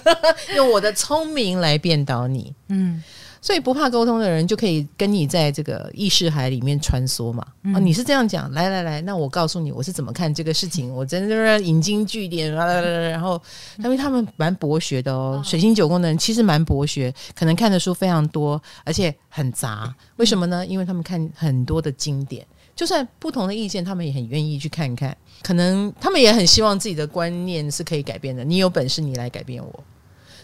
[0.55, 3.03] 用我的聪明来变倒你，嗯。
[3.41, 7.45] 所以不怕沟通的人就可以跟你在这个意识海里面穿梭嘛？
[7.63, 13.41] 嗯、哦，你是这样讲，来来来，那我告诉你我是怎么看这个事情，我真的是引经据典然后
[13.79, 19.93] 因为他们蛮博学的哦，水星九宫的人其实蛮博学，可能看的书非常多，而且很杂。
[20.17, 20.65] 为什么呢？
[20.65, 22.45] 因为他们看很多的经典，
[22.75, 25.15] 就算不同的意见，他们也很愿意去看看。
[25.43, 28.43] 可能他们也很希望自己的观念是可以改变的。
[28.43, 29.83] 你有本事，你来改变我。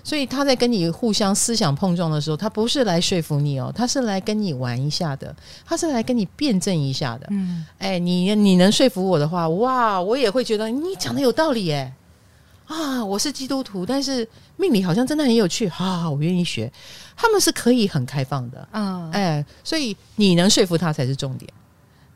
[0.03, 5.33] 所以他在跟你互相思想碰撞的时候，他不是来说服你哦，他是来跟你玩一下的，
[5.65, 7.27] 他是来跟你辩证一下的。
[7.29, 11.93] 嗯，哎，你你能说服我的话，哇，我也会觉得你讲的有道理耶。
[12.65, 16.71] 啊，我是基督徒，但是命理好像真的很有趣，好我愿意学。
[17.15, 21.49] 他们是可以很开放的，嗯，哎，所以你能说服他才是重点。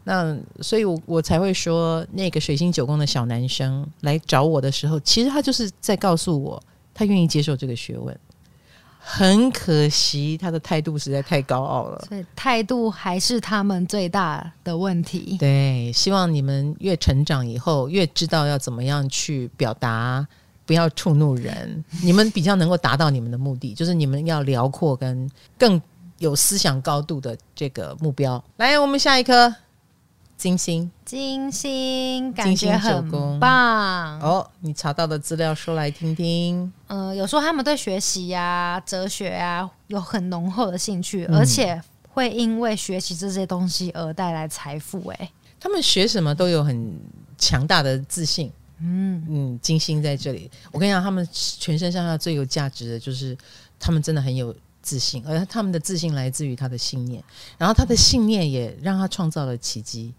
[0.04, 6.62] 那所以我，我我才会说，那个水星九宫的小男生来找我的时候，其实他就是在告诉我。
[6.98, 8.20] 他愿意接受这个学问，
[8.98, 12.04] 很可惜他的态度实在太高傲了。
[12.10, 15.38] 所以态度还是他们最大的问题。
[15.40, 20.28] 对，希望你们越成长以后，越知道要怎么样去表达，
[20.66, 21.86] 不要触怒人。
[22.02, 25.80] 你们比较能够达到你们的目的，就是你们要辽阔跟更
[26.18, 28.44] 有思想高度的这个目标。
[28.56, 29.54] 来，我们下一颗。
[30.38, 34.47] 金星，金星，感觉很棒哦！
[34.60, 36.71] 你查到的资料说来听听。
[36.86, 45.08] 呃，有说他们对学习呀、啊、哲学啊有很浓厚的兴趣，嗯、而且会因为学习这些东西而带来财富。
[45.08, 46.95] 哎，他们学什么都有很
[47.39, 48.52] 强大的自信。
[48.80, 53.36] 嗯嗯，金星在这里，我跟你讲，他们全身上下最有价值的就是
[53.80, 57.23] 他们真的很有自信，而他们的自信来自于他的信念，
[57.58, 60.13] 然后他的信念也让他创造了奇迹。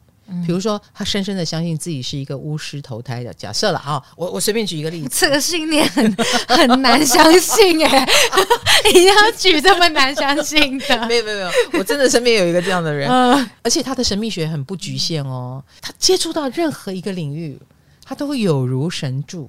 [0.47, 3.33] 比如说，他深深的相信自己是一个巫师投胎的。
[3.33, 6.17] 假设了啊，我我随便举一个例子， 这个信念很
[6.49, 8.07] 很难相信哎，
[8.93, 11.07] 你要举这么难相信的？
[11.07, 17.59] 没有没有没有，我真的身边有一个这样的人，嗯、而且他的神秘学很不局限哦，他接触到任何一个领域，
[18.05, 19.49] 他都会有如神助，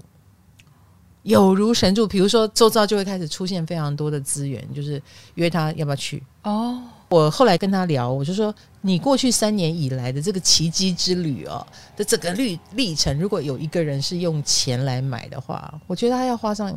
[1.23, 2.07] 有如神助。
[2.07, 5.01] 比如说，周遭就会开始出现非常多的资源，就是
[5.35, 6.81] 约他要不要去哦。
[7.09, 11.65] 我后来跟他聊，我就说，你过去三年以来的这个奇迹之旅哦
[11.97, 16.73] 的整个历历程，如果有一个人是用钱来买的话，我觉得他要花上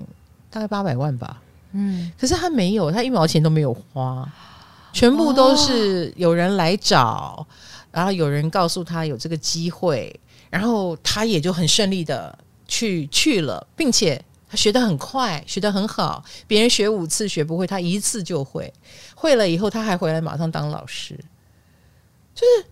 [0.50, 1.40] 大概八百万吧。
[1.72, 4.28] 嗯，可是他没有，他一毛钱都没有花，
[4.92, 7.46] 全部都是有人来找，
[7.90, 10.14] 然后有人告诉他有这个机会，
[10.50, 14.22] 然后他也就很顺利的去去了，并且。
[14.50, 16.22] 他学得很快，学得很好。
[16.46, 18.70] 别人学五次学不会，他一次就会。
[19.14, 21.18] 会了以后，他还回来马上当老师。
[22.34, 22.66] 就是，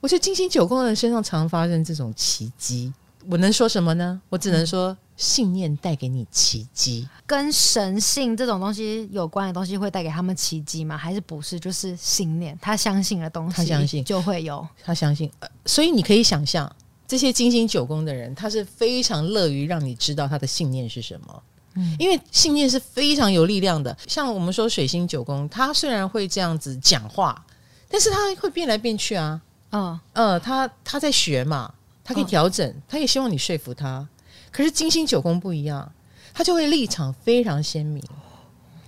[0.00, 2.92] 我觉得金星九宫的人身上常发生这种奇迹。
[3.28, 4.20] 我能说什么呢？
[4.30, 7.06] 我只能说，信念带给你奇迹。
[7.26, 10.96] 跟神性这种东西有关的东西会带给他们奇迹吗？
[10.96, 11.60] 还是不是？
[11.60, 15.30] 就是信念，他相信的东西，他相信就会有，他相信。
[15.40, 16.74] 呃，所以你可以想象，
[17.06, 21.42] 这些金星九宫的人，他是非常乐于让你知道他的信念是什么。
[21.74, 23.94] 嗯，因为信念是非常有力量的。
[24.08, 27.44] 像我们说水星九宫，他虽然会这样子讲话，
[27.90, 29.40] 但是他会变来变去啊。
[29.72, 31.74] 嗯呃，他他在学嘛。
[32.02, 34.08] 他可以调整，他也希望你说服他。
[34.50, 35.92] 可是金星九宫不一样，
[36.34, 38.02] 他就会立场非常鲜明，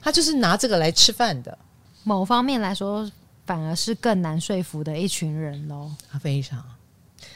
[0.00, 1.56] 他就是拿这个来吃饭的。
[2.02, 3.08] 某方面来说，
[3.46, 5.88] 反而是更难说服的一群人喽。
[6.10, 6.64] 他非常，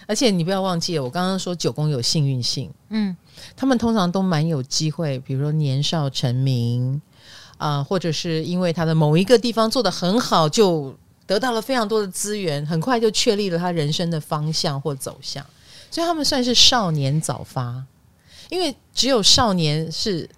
[0.09, 3.17] 而且你不要忘记了，我刚刚说九宫有幸运性，嗯，
[3.55, 7.01] 他们通常都蛮有机会，比如说年少成名
[7.59, 15.45] 啊、呃，或者是因为他的某一个地方做得很好，就得到了非常多的资源，很快就确立了他人生的方向或走向。
[15.91, 17.85] 所以他们算是少年早发，
[18.49, 20.29] 因为只有少年是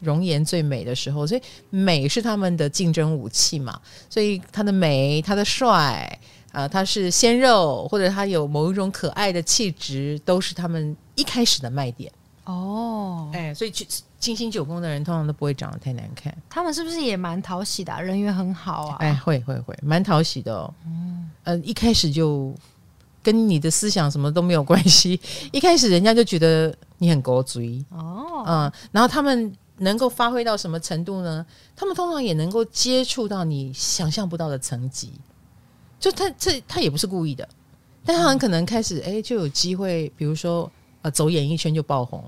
[0.00, 3.80] 容颜最美的时候，所以美是他们的竞争武器嘛。
[4.10, 6.18] 所以他的美、他的帅
[6.52, 12.10] 啊，他是鲜肉，或者他有某一种可爱的气质，都是他们一开始的卖点。
[12.44, 13.72] 哦，哎，所以
[14.18, 16.36] 金星九宫的人通常都不会长得太难看。
[16.48, 18.00] 他们是不是也蛮讨喜的啊？
[18.00, 18.96] 人缘很好啊？
[19.00, 20.72] 哎，会会会，蛮讨喜的哦。
[20.86, 22.54] 嗯，呃，一开始就。
[23.22, 31.44] 跟你的思想什么都没有关系， 一开始人家就觉得你很狗嘴哦，嗯，然后他们能够发挥到什么程度呢？
[31.74, 35.10] 他们通常也能够接触到你想象不到的层级，
[35.98, 37.48] 就他这他也不是故意的，
[38.04, 40.70] 但他很可能开始哎就有机会，比如说
[41.02, 42.22] 呃走演艺圈就爆红，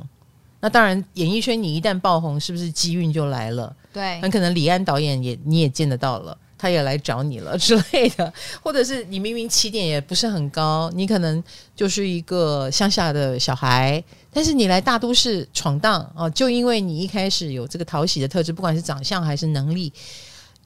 [0.61, 3.75] 那当然演艺圈你一旦爆红，是不是机运就来了？
[3.93, 6.37] 对，很可能李安导演也你也见得到了。
[6.61, 11.41] 他也来找你了之类的， 或者是你明明起点也不是很高，你可能
[11.77, 19.93] 就是一个乡下的小孩，但是你来大都市闯荡哦，就因为你一开始有这个讨喜的特质，不管是长相还是能力，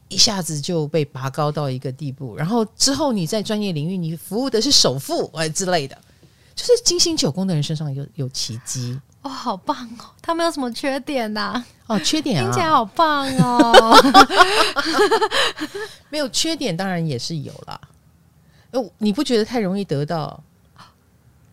[0.09, 5.95] 一下子就被拔高到一个地步，然后之后你在专业领域你服务的是首富哎之类的，
[6.55, 8.99] 就是金星九宫的人身上有有奇迹。
[9.23, 10.11] 哦，好棒哦！
[10.21, 11.67] 他没有什么缺点呐、啊？
[11.87, 13.97] 哦，缺点啊，听起来好棒哦。
[16.11, 17.81] 没有缺点，当然也是有啦。
[18.73, 20.43] 哦，你不觉得太容易得到，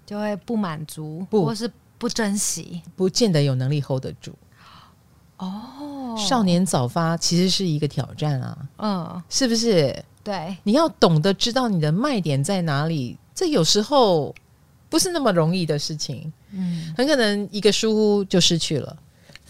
[0.05, 4.33] 就会不满足，不或是不珍惜，不见得有能力 hold 得住。
[5.37, 8.57] 哦，少年早发其实是一个挑战啊。
[8.77, 10.03] 嗯，是不是？
[10.23, 14.33] 对，你要懂得知道你的卖点在哪里，这有时候
[14.89, 16.31] 不是那么容易的事情。
[16.51, 18.97] 嗯，很可能一个疏忽就失去了。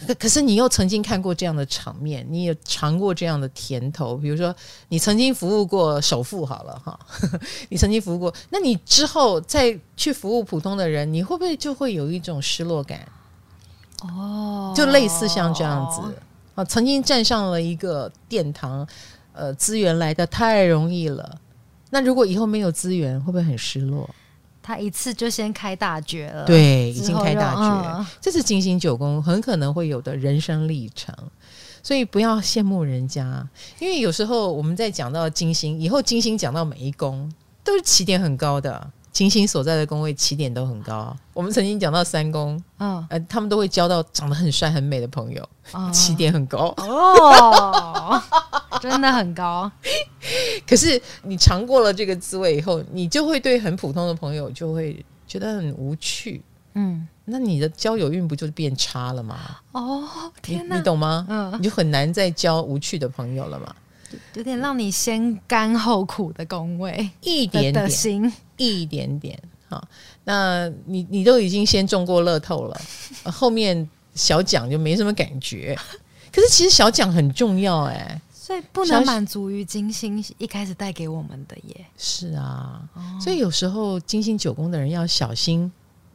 [0.08, 4.16] 可可是你又曾经看过这样的场面，你也尝过这样的甜头。
[4.16, 4.56] 比如说，
[4.88, 6.98] 你曾经服务过首富，好了哈，
[7.68, 13.06] 你曾经服务过，那你之后再去服务普通的人，你会不会就会有一种失落感？
[14.04, 16.02] 哦，就类似像这样子
[16.56, 18.88] 啊，曾经站上了一个殿堂，
[19.34, 21.38] 呃，资源来的太容易了。
[21.90, 24.10] 那如果以后没有资源，会不会很失落？
[24.70, 31.12] 他一次就先开大绝了，对，已经开大绝，嗯、这是金星九宫很可能会有的人生历程，
[31.82, 33.44] 所以不要羡慕人家，
[33.80, 37.28] 因为有时候我们在讲到金星以后，金星讲到每一宫
[37.64, 38.92] 都是起点很高的。
[39.12, 41.16] 金星所在的宫位起点都很高。
[41.34, 48.22] 我们曾经讲到三宫，嗯，呃，他们都会交到长得很帅很美的朋友，嗯、起点很高哦，
[48.82, 49.72] 真的很高。
[50.68, 56.42] 可是你尝过了这个滋味以后，你就会对很普通的朋友就会觉得很无趣。
[56.76, 59.38] 嗯，那你的交友运不就变差了吗？
[59.72, 60.08] 哦，
[60.42, 61.26] 天哪，你，你懂吗？
[61.28, 63.76] 嗯，你就很难再交无趣的朋友了嘛。
[64.34, 69.38] 有点让你先甘后苦的工位，一点点心，一点点。
[69.68, 69.88] 好，
[70.24, 72.82] 那你你都已经先中过乐透了，
[73.32, 75.78] 后面小奖就没什么感觉。
[76.34, 81.86] 可是其实小奖很重要哎、欸，所以不能满足于金星一开始带给我们的耶。
[81.98, 85.72] 是啊，哦、所以有时候金星九宫的人要小心。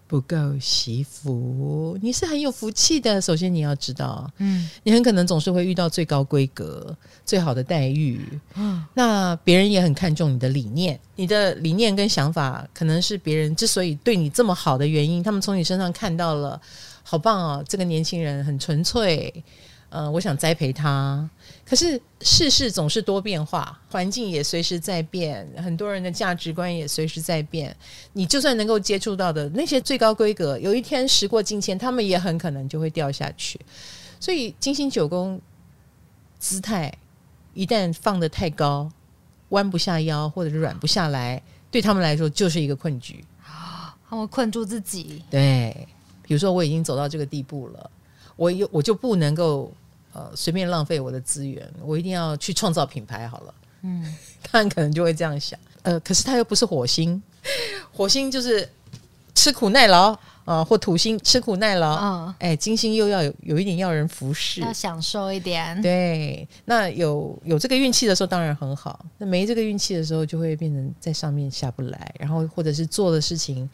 [0.06, 3.20] 不够惜福，你是很有福气的。
[3.20, 8.20] 首先你要知道，嗯，你很可能总是会遇到最高规格、最好的待遇，
[8.54, 15.22] 嗯，那别人也很看重你的理念，你的理念跟想法，可能是别人之所以对你这么好的原因。
[15.22, 16.60] 他们从你身上看到了，
[17.02, 19.32] 好棒哦，这个年轻人很纯粹。
[19.90, 21.28] 嗯、呃，我想栽培他。
[21.66, 27.74] 可是世事总是多变化，环境也随时在变，很多人的价值观也随时在变。
[28.12, 33.58] 你就算能够接触到的那些最高规格，有一天时过境迁，他们也很可能就会掉下去。
[34.20, 35.40] 所以金星九宫
[36.38, 36.92] 姿态
[37.54, 38.90] 一旦放得太高，
[39.48, 43.24] 弯不下腰，或者是软不下来，对他们来说就是一个困局。
[44.08, 45.24] 他们困住自己。
[45.30, 45.88] 对，
[46.22, 47.90] 比如说我已经走到这个地步了，
[48.36, 49.72] 我有我就不能够
[50.14, 53.54] 呃随便浪费我的资源，我一定要去创造品牌好了。
[53.82, 55.58] 嗯， 他可能就会这样想。
[55.82, 57.22] 呃，可是他又不是火星，
[57.92, 58.66] 火星就是
[59.34, 60.18] 吃苦耐劳。
[60.44, 65.80] 啊，或土星吃苦耐劳，嗯，哎，金星又要有有一点要人服侍，要享受一点。
[65.80, 73.66] 对，那有有这个运气的时候当然很好，那没这个运气的时候就会变成在上面下不来，然后或者是做的事情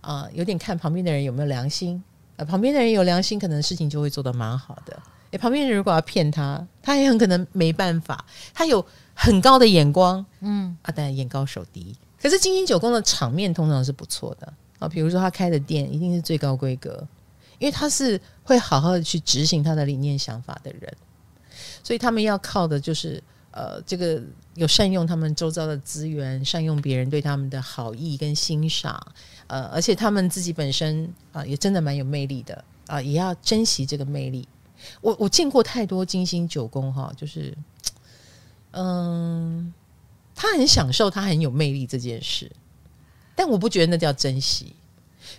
[0.00, 2.00] 啊、呃，有点看旁边的人有没有良心，
[2.36, 4.96] 呃，旁边的人有良心，可能事情就会做得蛮好的。
[5.32, 8.24] 哎，旁边人如果要骗他，他也很可能没办法。
[8.54, 11.96] 他有很高的眼光，嗯，啊，当然眼高手低。
[12.20, 14.52] 可是金星九宫的场面通常是不错的。
[14.78, 17.06] 啊，比如说他开的店一定是最高规格，
[17.60, 20.92] 因为他是会好好的去执行他的理念想法的人，
[21.84, 23.22] 所以他们要靠的就是
[23.52, 24.20] 呃，这个
[24.56, 29.00] 有善用他们周遭的资源，善用别人对他们的好意跟欣赏，
[29.46, 32.54] 呃，而且他们自己本身啊、呃、也真的蛮有魅力的
[32.88, 34.48] 啊、呃，也要珍惜这个魅力。
[35.00, 37.56] 我我见过太多金星九宫哈，就是
[38.72, 39.72] 嗯，
[40.34, 42.50] 他很享受他很有魅力这件事。
[43.34, 44.74] 但我不觉得那叫珍惜。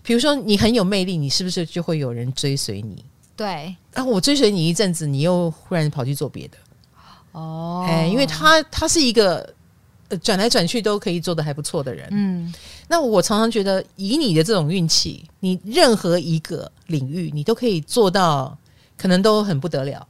[0.01, 3.05] 比如说，你很有魅力，你是不是就会有人追随你？
[3.35, 3.75] 对。
[3.93, 6.57] 啊，我追随你一阵子，你又忽然跑去做别的。
[7.33, 7.85] 哦。
[7.87, 9.53] 哎，因为他他是一个
[10.23, 12.07] 转来转去都可以做得还不错的人。
[12.11, 12.51] 嗯。
[12.87, 18.57] 那我常常觉得，以你的这种运气，你任何一个领域，你都可以做到，
[18.97, 20.07] 可能都很不得了。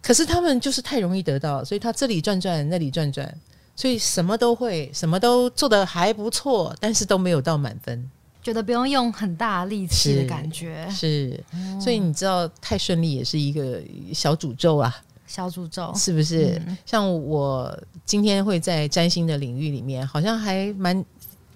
[0.00, 3.32] 可是他们就是太容易得到，所以他这里转转，那里转转。
[3.74, 8.10] 所以什么都会，什么都做得还不错，但是都没有到满分，
[8.42, 11.80] 觉得不用用很大力气的感觉是，是、嗯。
[11.80, 13.80] 所以你知道，太顺利也是一个
[14.12, 14.94] 小诅咒啊，
[15.26, 16.76] 小诅咒是不是、嗯？
[16.84, 21.02] 像我今天会在占星的领域里面，好像还蛮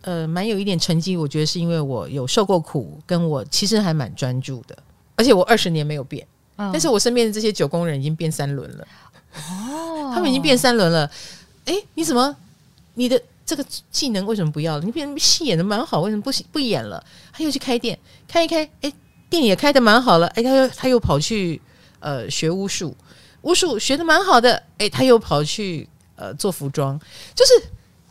[0.01, 1.19] 呃蛮有一点成绩。
[1.19, 4.77] 我觉得是因为我有受过苦，跟我其实还蛮专注的，
[5.17, 6.27] 而且我二十年没有变、
[6.57, 8.87] 嗯，但是我身边的这些九宫人已经变三轮了
[9.35, 11.11] 哦，他们已经变三轮了。
[11.67, 12.37] 哎，你怎么？
[12.95, 14.83] 你的这个技能为什么不要了？
[14.83, 17.05] 你变戏演的蛮好，为什么不不演了？
[17.33, 18.93] 他又去开店，开一开，哎，
[19.29, 20.27] 店也开的蛮好了。
[20.29, 21.61] 哎，他又他又跑去
[22.01, 22.97] 呃学巫术，
[23.43, 24.63] 巫术学的蛮好的。
[24.79, 26.99] 哎，他又跑去呃做服装，
[27.35, 27.53] 就是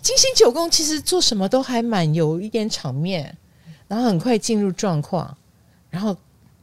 [0.02, 3.36] 金星九宫，其实做什么都还蛮有一点场面，
[3.88, 5.36] 然后很快进入状况，
[5.90, 6.16] 然后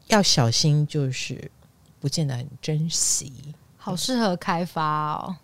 [0.07, 1.51] 要小心，就是
[2.03, 3.33] 不见得很珍惜。
[3.79, 5.37] 好适合开发哦。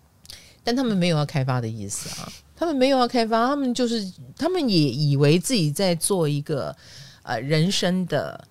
[0.64, 6.76] 但他们没有要开发的意思啊，他们没有要开发，他们就是他们也以为自己在做一个
[7.22, 8.46] 呃人生的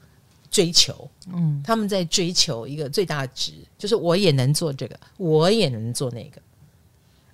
[0.50, 6.42] 追求，嗯，他们在追求一个最大值，就是我也能做这个，我也能做那个，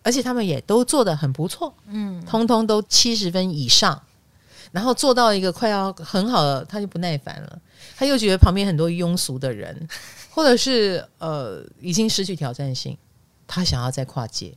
[0.01, 4.01] 而且他们也都做的很不错，嗯，通通都七十分以上，
[4.73, 7.61] 然后做到一个快要很好的，他就不耐烦了，
[7.95, 9.87] 他又觉得旁边很多庸俗的人，
[10.33, 12.97] 或者是呃已经失去挑战性，
[13.45, 14.53] 他想要再跨界。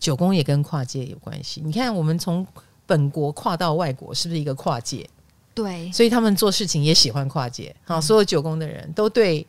[0.00, 1.62] 九宫也跟跨界有关系。
[1.64, 2.46] 你看，我们从
[2.84, 5.08] 本国跨到外国，是不是一个跨界？
[5.54, 7.74] 对，所以他们做事情也喜欢跨界。
[7.84, 9.46] 好，所有九宫的人都对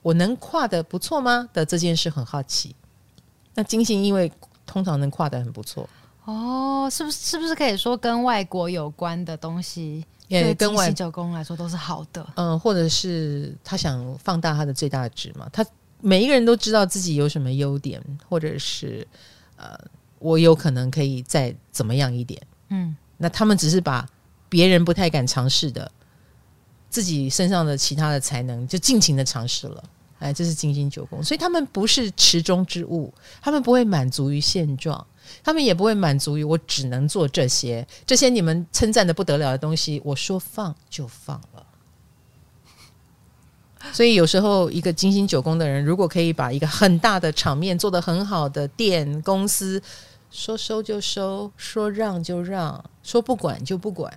[0.00, 2.74] 我能跨的不错吗的这件事很好奇。
[3.54, 4.32] 那金星因为
[4.66, 5.88] 通常能跨的很不错
[6.24, 7.18] 哦，是不是？
[7.18, 12.24] 是不是可以说跟外国有关的东西，也跟外九宫来说都是好的？
[12.36, 15.48] 嗯，或者是他想放大他的最大值嘛？
[15.52, 15.66] 他
[16.00, 19.06] 每一个人都知道自己有什么优点，或者是。
[19.60, 19.76] 呃，
[20.20, 24.08] 我有可能可以再怎么样一点，嗯，那他们只是把
[24.48, 25.90] 别人不太敢尝试的
[26.88, 29.82] 自己身上的其他的才能，就尽情的尝试了。
[30.20, 33.12] 哎，这是金星九宫，所以他们不是池中之物，
[33.42, 35.04] 他们不会满足于现状，
[35.42, 41.64] 他们也不会满足于我只能做这些，这些你们称赞的不得了的东西，我说放就放了。
[43.92, 49.80] 所以有时候，一个金星九宫的人，如果可以把一个很大的场面做得很好的店公司，
[50.30, 54.12] 说收就收，说让就让，说不管就不管，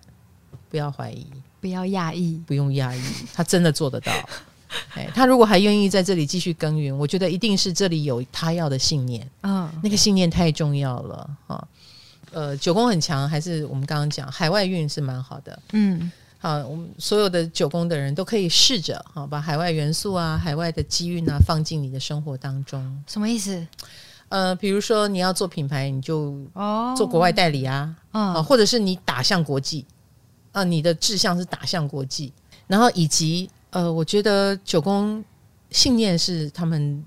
[0.68, 1.28] 不要怀疑，
[1.62, 3.02] 不要讶异，不用讶异，
[3.34, 4.12] 他真的做得到。
[4.96, 9.30] 哎，他如果还愿意在这里继续耕耘，我觉得一定是这里有他要的信念。
[9.44, 11.68] 嗯，那个信念太重要了啊。
[12.32, 15.60] 呃，九宫很强，还是我们刚刚讲海外运是蛮好的。
[15.74, 16.12] 嗯。
[16.44, 23.04] 好，我们所有的九宫的人都可以试着哈，把海外元素啊、海外的机运啊放进你的生活当中。
[23.06, 23.64] 什么意思？
[24.30, 29.86] 呃，比如说你要做品牌，你就哦做国外代理啊，啊、哦，或者是你打向国际
[30.52, 32.34] 啊，你的志向是打向国际。
[32.66, 35.24] 然后以及呃，我觉得九宫
[35.72, 37.04] 信念是他们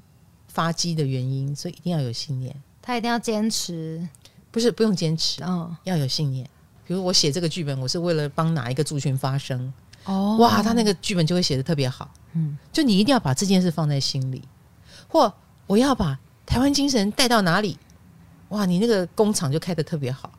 [0.48, 2.54] 发迹的原因，所以一定要有信念。
[2.82, 4.06] 他一定要坚持，
[4.50, 6.48] 不是不用坚持，嗯、哦，要有信念。
[6.86, 9.72] 比如我写这个剧本，我是为了帮哪一个族群发声。
[10.04, 12.10] 哦，哇，他那个剧本就会写的特别好。
[12.34, 14.42] 嗯，就你一定要把这件事放在心里，
[15.08, 15.32] 或
[15.66, 17.78] 我要把台湾精神带到哪里，
[18.50, 20.30] 哇，你那个工厂就开得特别好，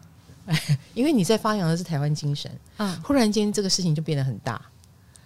[0.94, 2.52] 因为你在发扬的是台湾精神。
[2.78, 4.62] 嗯，忽然间这个事情就变得很大，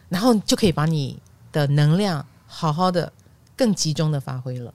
[0.09, 1.17] 然后就可以把你
[1.51, 3.11] 的能量好好的、
[3.55, 4.73] 更集中的发挥了。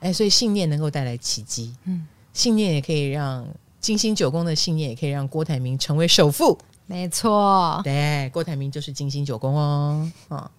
[0.00, 1.74] 哎，所以信念能够带来奇迹。
[1.84, 3.46] 嗯，信念也可以让
[3.80, 6.58] 金星九宫的信念也可以让郭台铭成为首富。
[6.86, 10.50] 没错，对，郭台铭就是金星九宫哦，啊，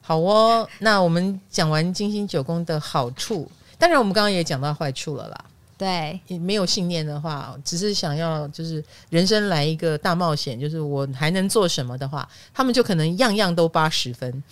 [0.00, 0.66] 好哦。
[0.78, 5.44] 那我们讲完金星九宫的好处，当然我们刚刚也讲到坏处了啦。
[5.78, 14.42] 对，没有信念的话，只是想要就是人生来一个大冒险，就是我还能做什么的话，他们就可能样样都八十分，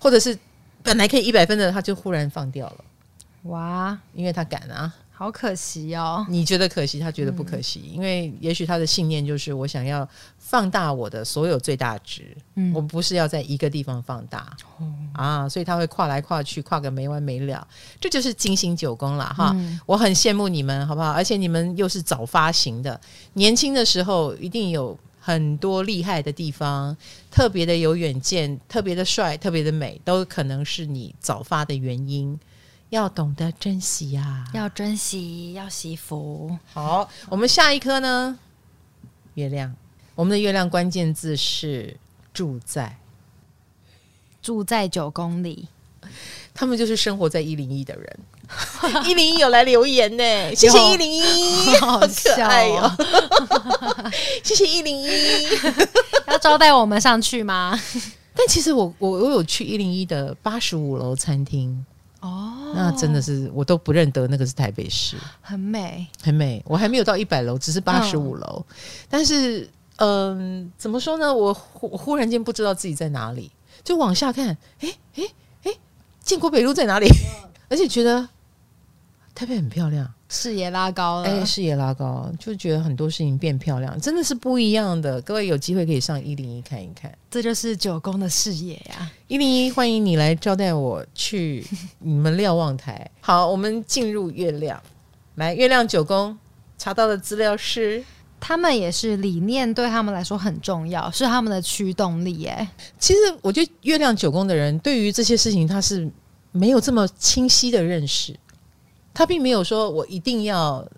[0.00, 0.36] 或者是
[0.82, 2.84] 本来可以一百分的，他就忽然放掉了。
[3.44, 4.92] 哇，因为他敢啊。
[5.18, 6.24] 好可惜哦！
[6.28, 10.08] 你觉得可惜，他觉得不可惜，嗯、因为也许他的信念就是我想要
[10.38, 17.66] 放大我的所有最大值，嗯，我不是要在一个地方放大，哦、啊，所以他会跨来跨去，跨个没完没了，
[18.00, 19.50] 这就是金星九宫了哈。
[19.56, 21.10] 嗯、我很羡慕你们，好不好？
[21.10, 23.00] 而且你们又是早发行的，
[23.32, 26.96] 年轻的时候一定有很多厉害的地方，
[27.28, 32.38] 特别的有远见，特别的帅，特别的美，都可能是你早发的原因。
[32.90, 36.56] 要懂得珍惜呀、啊，要珍惜，要惜福。
[36.72, 38.38] 好，我们下一颗呢？
[39.34, 39.74] 月亮，
[40.14, 41.96] 我们的月亮关键字是
[42.32, 42.98] 住在，
[44.40, 45.68] 住在九宫里。
[46.54, 48.18] 他们就是生活在一零一的人。
[49.06, 54.10] 一零一有来留言呢，谢谢一零一，好可爱哟、哦！
[54.42, 55.08] 谢谢一零一，
[56.26, 57.78] 要招待我们上去吗？
[58.34, 61.84] 但其实我我我有去一零一的八十五楼餐厅。
[62.20, 66.60] 哦，那真的是我都不认得那个是台北市，很美，很美。
[66.66, 68.44] 我还没有到一百楼，只是八十五楼。
[68.44, 68.66] 哦、
[69.08, 71.32] 但是，嗯、呃，怎么说呢？
[71.32, 73.50] 我忽忽然间不知道自己在哪里，
[73.84, 74.48] 就往下看，
[74.80, 75.24] 哎哎
[75.64, 75.72] 哎，
[76.20, 77.06] 建国北路在哪里？
[77.06, 78.28] 哦、 而且觉得
[79.38, 80.12] 台北很漂亮。
[80.28, 85.22] 视野拉高了，哎，视野拉高，就觉得很多事情变漂亮，真的是不一样的。
[85.22, 89.08] 各位有机会可以上一零一看一看，这就是九宫的视野呀。
[89.28, 91.64] 一零一欢迎你来招待我去
[92.00, 93.08] 你们瞭望台。
[93.20, 94.82] 好，我们进入月亮，
[95.36, 96.36] 来月亮九宫
[96.76, 98.02] 查到的资料是，
[98.40, 102.44] 他们也是理念对他们来说很重要，是他们的驱动力。
[102.46, 102.68] 哎，
[102.98, 106.10] 其实我觉得月亮九宫的人对于这些事情他是
[106.50, 108.36] 没有这么清晰的认识。
[109.18, 110.88] 他并没有说我一定要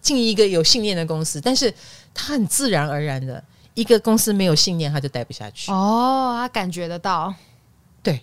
[0.00, 1.74] 进一个有信念的公司，但是
[2.14, 3.42] 他很自然而然的，
[3.74, 5.72] 一个公司没有信念，他就待不下去。
[5.72, 7.34] 哦，他感觉得到，
[8.00, 8.22] 对，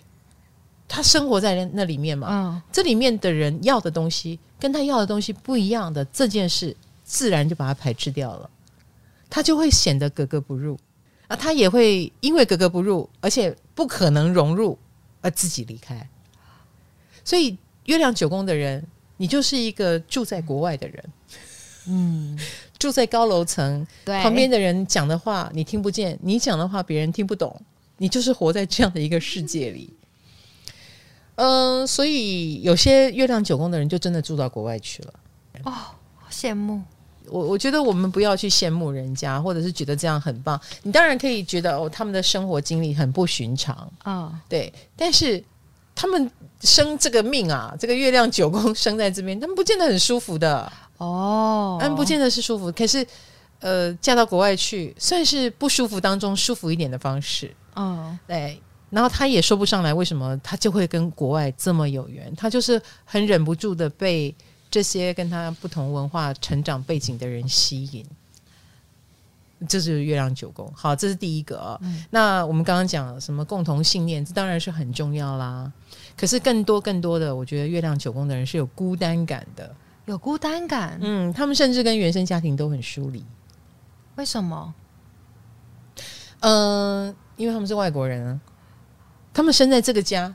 [0.88, 6.74] 他生活在那里面嘛，嗯，这里面的人要的东西跟他要的东西不一样的这件事，
[7.04, 8.48] 自然就把他排斥掉了，
[9.28, 10.78] 他就会显得格格不入
[11.28, 14.78] 啊，他也会因为格格不入，而且不可能融入
[15.20, 16.08] 而自己离开。
[17.22, 18.82] 所以月亮九宫的人。
[19.22, 21.04] 你就是一个住在国外的人，
[21.86, 22.36] 嗯，
[22.76, 27.56] 住在高楼层，对，旁边的人讲的话你听不见，你讲的话别人听不懂，
[27.98, 29.94] 你就是活在这样的一个世界里。
[31.36, 35.14] 嗯、呃，所以有些月亮九宫的人就真的住到国外去了。
[35.62, 36.82] 哦，好羡慕。
[37.28, 40.60] 我我觉得我们不要去羡慕人家，或者是觉得这样很棒。
[40.82, 45.40] 你当然可以觉得哦，他们的生活经历很不寻常啊，哦、对，但是。
[45.94, 46.30] 他们
[46.60, 52.70] 生这个命啊，这个月亮九宫生在这边，他们不见得很舒服的哦，他们不见得是舒服。
[52.72, 53.06] 可是，
[53.60, 57.54] 呃，嫁到国外去，算是不舒服当中舒服一点的方式。
[57.74, 58.60] 哦，对。
[58.90, 64.34] 然后他也说不上来为什么他就会跟国外这么有缘，他就是很忍不住的被
[64.70, 68.04] 这些跟他不同文化成长背景的人吸引。
[69.60, 71.78] 这就是月亮九宫，好，这是第一个啊、哦。
[71.82, 75.72] 嗯、那我们刚刚讲什么共同信念，这当然是很重要啦。
[76.16, 79.74] 可是更多更多的，我觉得月亮九宫的人是有孤单感的，
[80.06, 80.98] 有孤单感。
[81.00, 83.24] 嗯，他们甚至跟原生家庭都很疏离。
[84.16, 84.74] 为什么？
[86.40, 88.40] 嗯、呃，因为他们是外国人啊，
[89.32, 90.34] 他们生在这个家。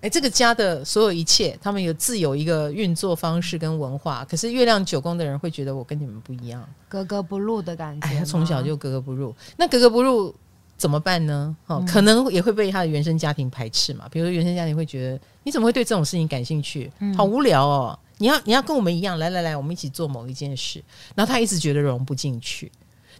[0.00, 4.24] 哎，这个家的所有一切，他们有自有一个运作方式跟文化。
[4.30, 8.06] 可是月亮九宫的人会觉得我跟你们不一样，格格不入的感觉。
[8.06, 10.32] 哎，从小就格格不入，那格格不入
[10.78, 11.54] 怎么办呢？
[11.66, 14.08] 哦，可能也会被他的原生家庭排斥嘛。
[14.10, 16.90] 比如说原生家庭会觉得你怎么会对这种事情感兴趣？
[17.16, 17.98] 好无聊哦！
[18.18, 20.82] 你要你要跟我们一样，来来来，我们一起做某一件事。
[21.14, 22.70] 然后他一直觉得融不进去，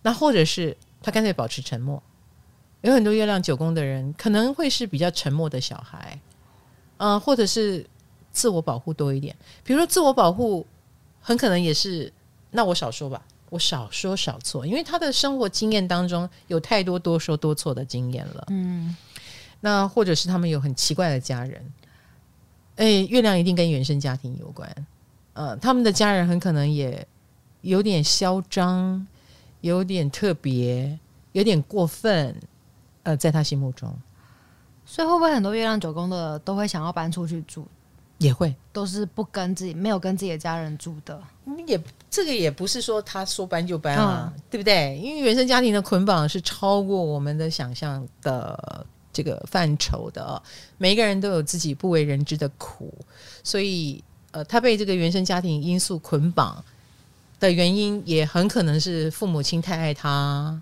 [0.02, 2.02] 那或者是他干脆保持沉默。
[2.82, 6.18] 有很多月亮九宫的人可能会是比较沉默的小孩。
[6.98, 7.84] 嗯、呃，或者是
[8.30, 9.34] 自我保护多一点，
[9.64, 10.64] 比如说自我保护，
[11.20, 12.12] 很可能也是，
[12.50, 13.20] 那我少说吧，
[13.50, 18.44] 我少说少错，因为他的生活经验当中有太多多说多错的经验了。
[18.48, 18.96] 嗯，
[19.60, 21.72] 那或者是他们有很奇怪的家人，
[22.76, 24.70] 哎，月亮一定跟原生家庭有关。
[25.32, 27.06] 呃，他们的家人很可能也
[27.62, 29.06] 有点嚣张，
[29.60, 30.98] 有点特别，
[31.32, 32.34] 有点过分。
[33.04, 33.90] 呃，在他心目中，
[34.84, 37.66] 所以会不会很多月亮九宫的都会想要搬出去住？
[38.18, 41.18] 也会，都是不跟自己没有跟自己的家人住的。
[41.66, 41.80] 也
[42.10, 44.98] 这个也不是说他说搬就搬啊，嗯、对不对？
[44.98, 50.42] 因为原生家庭的捆绑是超过我们的想象的这个范畴的。
[50.78, 52.92] 每一个人都有自己不为人知的苦，
[53.44, 56.64] 所以呃，他被这个原生家庭因素捆绑
[57.38, 60.58] 的原因，也很可能是父母亲太爱他，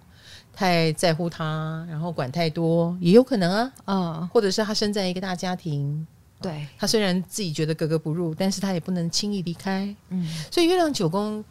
[0.52, 3.72] 太在乎他，然后管太多，也有可能啊。
[3.86, 6.06] 嗯，或者是他生在一个大家庭。
[6.40, 9.94] 对，他虽然自己觉得格格不入，但是他也不能轻易离开。
[10.10, 11.42] 嗯，所以月亮九宫，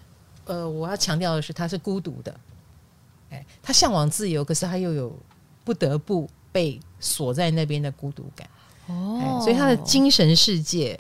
[0.46, 2.40] 呃，我要强调的是，他是孤独的。
[3.32, 5.18] 哎，他向往自由，可是他又有
[5.64, 8.48] 不得不被锁在那边的孤独感。
[8.88, 10.98] 哦，所以他的精神世界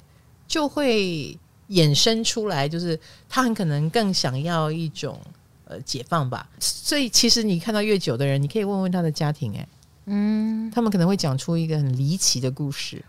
[0.48, 1.38] 就会
[1.70, 5.22] 衍生出来，就是他很可能更想要一种
[5.66, 6.50] 呃解放吧。
[6.60, 9.68] 所以其实你看到越久的人，你可以问问他的家庭，哎，
[10.06, 13.06] 嗯，他们可能会讲出一个很离奇的故事。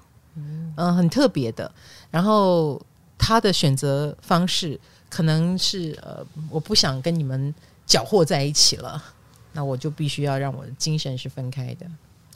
[0.77, 1.71] 嗯、很特别的。
[2.11, 2.81] 然后
[3.19, 4.79] 他的选择方式
[5.09, 7.55] 可能是呃，我不想跟你们
[7.87, 9.03] 搅和在一起了，
[9.53, 11.87] 那我就必须要让我的精神是分开的，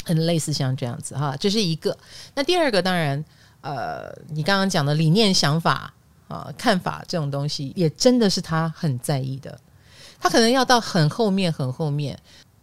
[0.05, 1.36] 很类似像这样子哈。
[1.38, 1.96] 这是一个。
[2.34, 3.24] 那第二个当然，
[3.61, 5.92] 呃，你刚刚讲的理念、想法
[6.28, 9.59] 啊、看法这种东西，也真的是他很在意的。
[10.22, 12.18] 他可能要到很后面、很后面。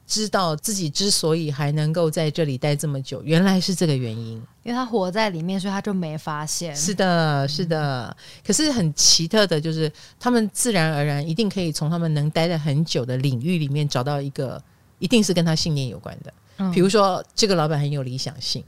[0.08, 6.74] 知道自己之所以还能够在这里待这么久，原来是这个原因，因为他活在里面，所以他就没发现。
[6.74, 8.16] 是的，是的。
[8.46, 14.64] 可是很奇特的，就是他们自然而然一定可以从他们能待的很久的领域里面找到一个，
[15.00, 16.34] 一定是跟他信念有关的。
[16.60, 18.64] 嗯，比如说这个老板很有理想性，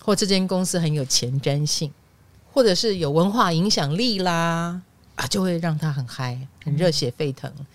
[0.00, 1.90] 或这间公司很有前瞻性，
[2.52, 4.80] 或者是有文化影响力啦，
[5.16, 7.52] 啊，就会让他很嗨，很热血沸腾。
[7.58, 7.66] 嗯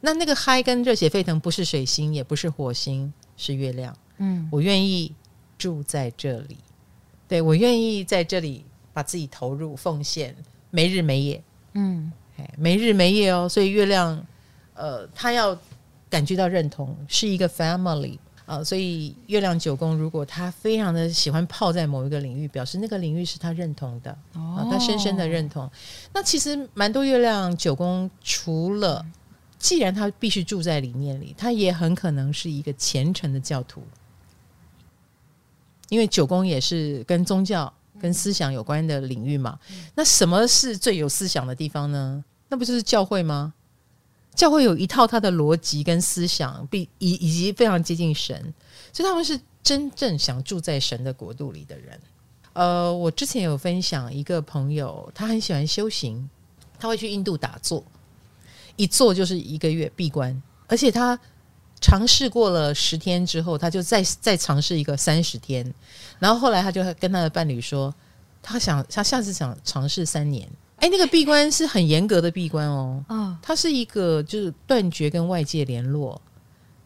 [0.00, 3.94] 那那个嗨跟热血沸腾不是水星，也不是火星，是月亮。
[4.18, 5.14] 嗯，我愿意
[5.58, 6.56] 住在这里，
[7.28, 10.34] 对，我愿意在这里把自己投入奉献，
[10.70, 11.42] 没日没夜。
[11.74, 12.10] 嗯，
[12.56, 13.48] 没日没夜哦。
[13.48, 14.26] 所以月亮，
[14.74, 15.56] 呃，他要
[16.08, 18.64] 感觉到认同，是一个 family 啊、呃。
[18.64, 25.70] 所以月亮九宫，如果他非常的喜欢泡在某一个领域，表示那个领域是他认同的，哦，他深深的认同。
[26.12, 29.04] 那其实蛮多月亮九宫，除了
[29.60, 33.82] 既然他必须住在里面里，他也很可能是一个虔诚的教徒，
[35.90, 39.60] 因为九宫也是跟宗教、跟思想有关的领域嘛。
[39.94, 42.24] 那什么是最有思想的地方呢？
[42.48, 43.52] 那不就是教会吗？
[44.34, 48.54] 教会有一套他的逻辑跟思想，并以以及非常接近神，
[48.92, 52.00] 所以他们是真正想住在神的国度里的人。
[52.54, 56.30] 呃，我之前有分享一个朋友，他很喜欢修行，
[56.78, 57.84] 他会去印度打坐。
[58.80, 61.18] 一做就是一个月闭关，而且他
[61.82, 65.74] 尝试过了十天之后，他就再再尝试一个三十天，
[66.18, 67.94] 然后后来他就跟他的伴侣说，
[68.42, 70.48] 他想他下次想尝试三年。
[70.76, 76.18] 哎，那个闭关是很严格的闭关哦，啊，他是一个就是断绝跟外界联络，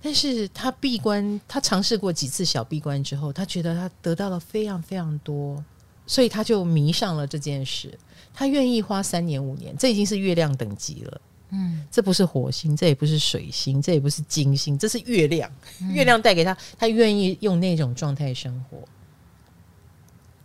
[0.02, 5.64] 但是他闭关，他尝试过几次小闭关之后，他觉得他得到了非常非常多，
[6.08, 7.96] 所以他就迷上了这件事，
[8.32, 11.20] 他愿意花三年五年，这已经是月亮等级了。
[11.56, 15.48] 嗯，这不是火星，这也不是水星，这也不是金星，这是月亮。
[15.80, 18.78] 嗯、月亮带给他，他愿意用那种状态生活，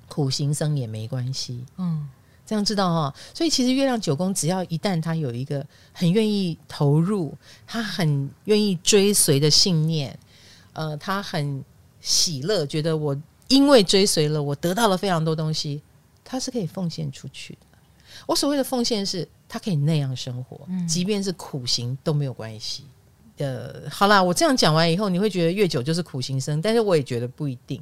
[0.07, 1.65] 苦行僧也没关系。
[1.77, 2.07] 嗯，
[2.45, 3.15] 这样知道哈。
[3.33, 7.35] 所以其实月亮九宫，只要一旦他有一个很愿意投入，
[7.65, 10.15] 他很愿意追随的信念，
[10.73, 11.65] 呃，他很
[11.99, 15.81] 喜乐，觉得我因为追随了，我得到了非常多东西，
[16.23, 17.79] 他是可以奉献出去的。
[18.27, 19.27] 我所谓的奉献是。
[19.49, 22.85] 他可以那样生活，即便是苦行都没有关系。
[23.39, 27.81] 呃，好啦，我这样讲完以后，你会觉得越久就是苦行僧，但是我也觉得不一定。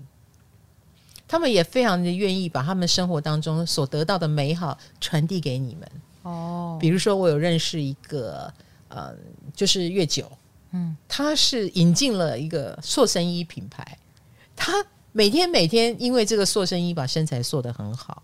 [1.28, 5.92] 他们也非常的愿意把他们生活当中所得到的美好传递给你们。
[6.22, 8.54] 哦，比如说我有认识一个，
[8.88, 9.14] 呃，
[9.54, 10.32] 就是月九，
[10.72, 13.98] 嗯，他是引进了一个塑身衣品牌，
[14.56, 18.24] 他每天每天因为这个塑身衣把身材塑得很好，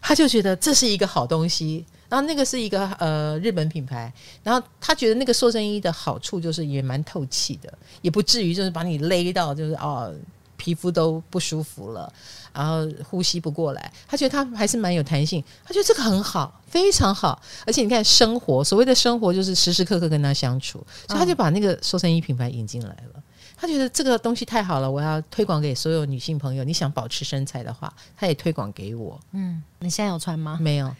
[0.00, 1.84] 他就觉得这是一个好东西。
[2.12, 10.14] 然后那个是一个呃日本品牌，然后他觉得那个塑身衣的好处就是也蛮透气的，也不至于就是把你勒到就是哦
[10.58, 12.12] 皮肤都不舒服了，
[12.52, 17.40] 然后呼吸不过来，他觉得他还是蛮有弹性，他觉得这个很好，非常好。
[17.66, 23.22] 而且你看，生活所谓的生活就是时时刻刻跟他相处，所以他就把那个瘦身衣品牌引进来了。
[23.56, 26.62] 他觉得这个东西太好了，我要推广给所有女性朋友。
[26.62, 29.18] 你想保持身材的话，他也推广给我。
[29.30, 30.58] 嗯，你现在有穿吗？
[30.60, 30.94] 没有，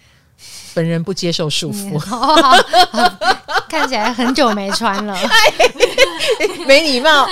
[0.74, 1.98] 本人不接受束缚。
[3.68, 5.16] 看起来很久没穿了，
[6.66, 7.26] 没礼貌。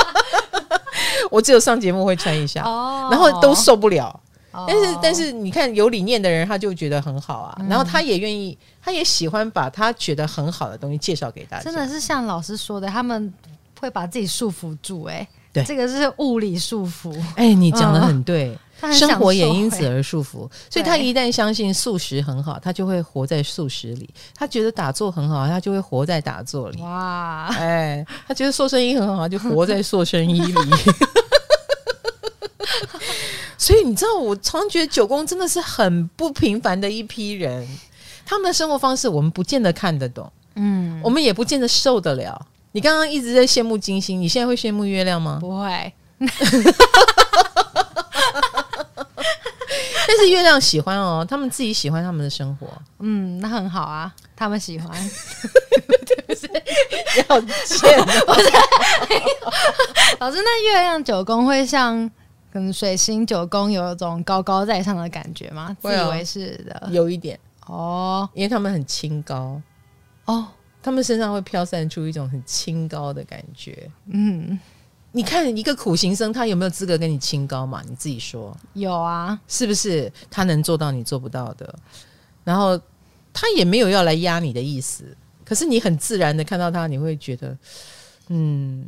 [1.30, 2.62] 我只有上节目会穿一下，
[3.10, 4.18] 然后都受不了。
[4.66, 7.58] 但是，但是你看有理念的人，他就觉得很好啊。
[7.68, 11.64] 然后他也愿意，他也喜欢把他觉得很好的东西介绍给大家。
[11.64, 13.32] 真的是像老师说的，他们。
[13.78, 17.14] 会把自己束缚住，哎，对，这个是物理束缚。
[17.34, 18.58] 哎，你讲的很对，
[18.92, 20.48] 生活也因此而束缚。
[20.70, 26.80] 所以他一旦相信素食很好，他就会活在素食里；他觉得打坐很好，他就会活在打坐里。
[26.82, 30.54] 哇，哎，他觉得塑身衣很好，就活在塑身衣里。
[33.58, 37.66] 所以你知道，我常常觉得九宫真的是很不平凡的一批人，
[38.24, 42.46] 他们的生活方式我们不见得看得懂，嗯，我们也不见得受得了。
[42.72, 45.38] 你刚刚一直在羡慕金星，你现在会羡慕月亮吗？
[45.40, 45.92] 不会，
[50.06, 52.66] 但是月亮喜欢哦，他们自己喜欢他们的生活，
[53.00, 54.90] 嗯，那很好啊，他们喜欢，
[56.26, 56.48] 不 是
[57.28, 57.98] 要见
[60.18, 62.08] 老师，那月亮九宫会像
[62.52, 65.76] 可能水星九宫有一种高高在上的感觉吗？
[65.80, 67.38] 自以为是的，有一点。
[67.66, 69.60] 哦，因为他们很清高。
[70.26, 70.46] 哦。
[70.82, 73.90] 他们身上会飘散出一种很清高的感觉。
[74.08, 74.56] 嗯，
[75.16, 77.82] 你看一个苦行僧，他有没有资格跟你清高嘛？
[77.88, 78.54] 你自己说。
[78.74, 80.12] 有啊，是不是？
[80.30, 81.74] 他能做到你做不到的。
[82.44, 82.78] 然后
[83.32, 85.16] 他也没有要来压你的意思。
[85.42, 87.56] 可是你很自然的看到他，你会觉得，
[88.28, 88.84] 嗯，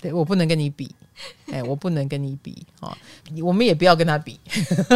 [0.00, 0.92] 对，我不能跟你比。
[1.52, 2.98] 哎，我不能跟你比啊！
[3.40, 4.40] 我们也不要跟他比。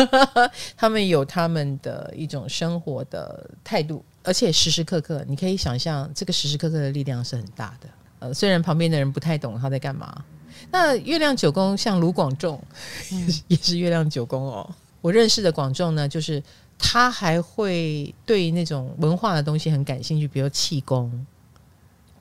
[0.77, 4.05] 他们有他们的一种生活的态度。
[4.25, 7.89] 而且时时刻刻，你可以想象，这个时时刻刻的力量是很大的。
[8.23, 10.23] 呃，虽然旁边的人不太懂他在干嘛。
[10.71, 12.63] 那月亮九宫像卢广仲，
[13.11, 14.69] 也是，也是月亮九宫哦。
[15.01, 16.43] 我认识的广仲呢，就是
[16.79, 21.27] 他还会对那种文化的东西很感兴趣，比如气功、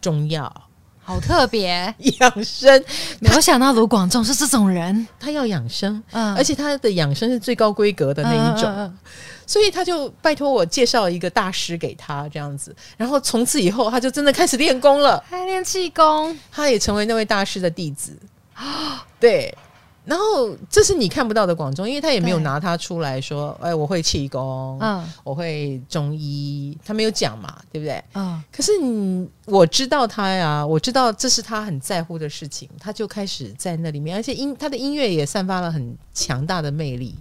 [0.01, 0.51] 中药。
[1.03, 2.83] 好特别， 养生，
[3.19, 8.97] 没有想到卢广仲是这种人，他要养生，嗯，而且他的养生是最高规格的那一种，嗯嗯嗯，
[9.45, 18.17] 所以他就拜托我介绍一个大师给他这样子，然后从此以后他就真的开始练功了，还练气功，他也成为那位大师的弟子，
[19.19, 19.55] 对。
[20.03, 28.03] 然后这是你看不到的广州，因为他也没有拿他出来说，哎，我会气功，嗯，我会中医，他没有讲嘛，对不对？
[28.15, 28.43] 嗯。
[28.51, 37.15] 可是你我知道他呀，我知道这是他很在乎的事情，他就开始在那里面，而且音他的音乐也散发了很强大的魅力。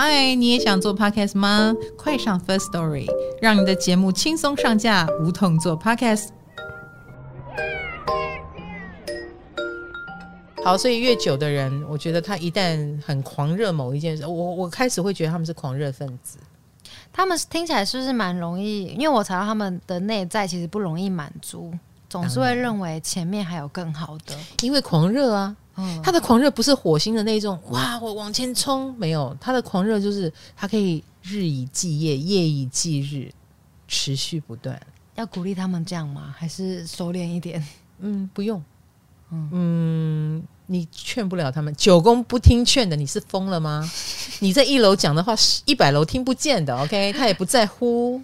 [0.00, 1.74] 嗨，你也想做 podcast 吗？
[1.96, 3.04] 快上 First Story，
[3.42, 6.28] 让你的节目轻松上架，无痛做 podcast。
[10.64, 16.38] 好，所以越久的人，我觉得他一旦很狂热某一件事，我我开始会觉得他们是狂热分子。
[17.12, 18.84] 他们听起来是不是蛮容易？
[18.84, 21.74] 因为我查到他们的内在其实不容易满足，
[22.08, 24.36] 总是会认为前面还有更好的。
[24.62, 33.30] 因为狂热啊，嗯，他的狂热不是火星的那种，哇，我往前冲，没有，他的狂热就是他可以日以继夜，夜以继日，
[33.86, 34.78] 持续不断。
[35.14, 36.34] 要鼓励他们这样吗？
[36.36, 37.66] 还是收敛一点？
[38.00, 38.62] 嗯，不用。
[39.30, 39.48] 嗯。
[39.52, 43.90] 嗯你劝不了他们，九宫不听劝的，你是疯了吗？
[44.40, 46.76] 你在一楼讲的话，一百楼听不见的。
[46.76, 48.20] OK，他也不在乎，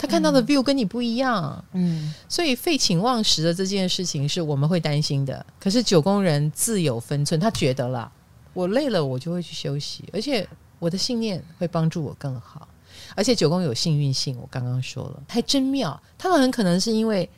[0.00, 1.62] 他看到的 view 跟你不一样。
[1.72, 5.44] 嗯，所以废寝忘食的这件事情是我们会担心的。
[5.60, 8.10] 可是九宫人自有分寸，他觉得啦，
[8.54, 10.48] 我累了，我就会去休息，而且
[10.78, 12.66] 我的信念会帮助我更好。
[13.14, 16.02] 而且九宫有幸运性，我刚刚说了，还真妙。
[16.16, 17.28] 他们很可能是因为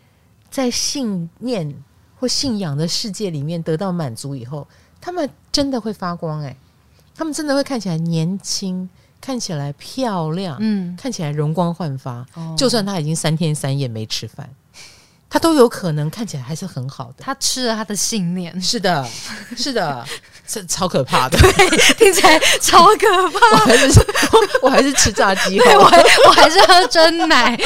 [0.49, 1.75] 在信念。
[2.23, 4.65] 或信仰的世界里面得到满足以后，
[5.01, 6.57] 他们真的会发光哎、欸，
[7.17, 8.89] 他们真的会看起来年轻，
[9.23, 12.27] 看起来漂亮，嗯，看起来容光焕发。
[12.35, 14.47] 哦、就算他已经三天三夜没吃饭，
[15.31, 17.25] 他都有可能看起来还是很好的。
[17.25, 19.09] 他吃了他的信念，是的，
[19.57, 20.05] 是的，
[20.53, 23.51] 这超可怕的， 对，听起来超可怕。
[23.53, 24.01] 我还是
[24.61, 27.59] 我， 我还是吃炸鸡，对我我还是喝真奶。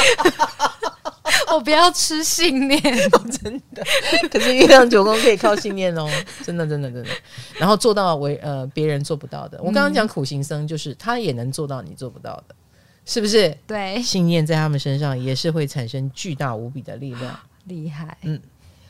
[1.51, 3.83] 我不要吃信念，真的。
[4.31, 6.09] 可是月亮九宫可以靠信念哦，
[6.45, 7.09] 真的，真的，真的。
[7.57, 9.57] 然后做到为呃别人做不到的。
[9.59, 12.55] 我刚刚讲苦行僧，就是他也能做到你做不到的，
[13.05, 13.55] 是不是？
[13.67, 18.17] 对，信念在他们身上也是会产生巨大无比的力量，厉害。
[18.21, 18.39] 嗯，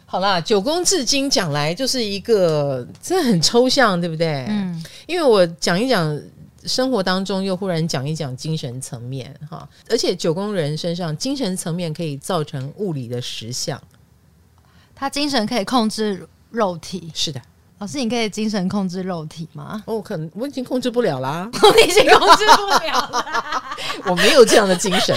[0.10, 4.46] 好啦，九宫至今讲来就是一个真的很抽象，对不对？
[4.48, 6.18] 嗯，因为我讲一讲
[6.64, 13.82] 生活当中，又忽然讲一讲精神层面哈，而且九宫人身上精神层面可以造成物理的实相，
[14.96, 17.42] 他精神可以控制肉体，是的。
[17.80, 19.84] 老师，你可以精神控制肉体吗？
[19.86, 23.78] 哦，可能我已经控制不了啦，我已经控制不了啦，
[24.10, 25.16] 我没有这样的精神，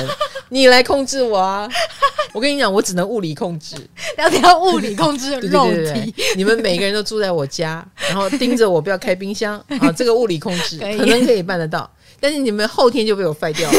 [0.50, 1.68] 你来控制我啊！
[2.32, 3.74] 我跟你讲，我只能物理控制，
[4.18, 5.74] 要要物理控制肉体。
[5.74, 11.90] 对对对对，你们每个人都住在我家，然后盯着我不要开冰箱啊，这个物理控制可能可以办得到。
[12.22, 13.78] 但是你们后天就被我废掉了。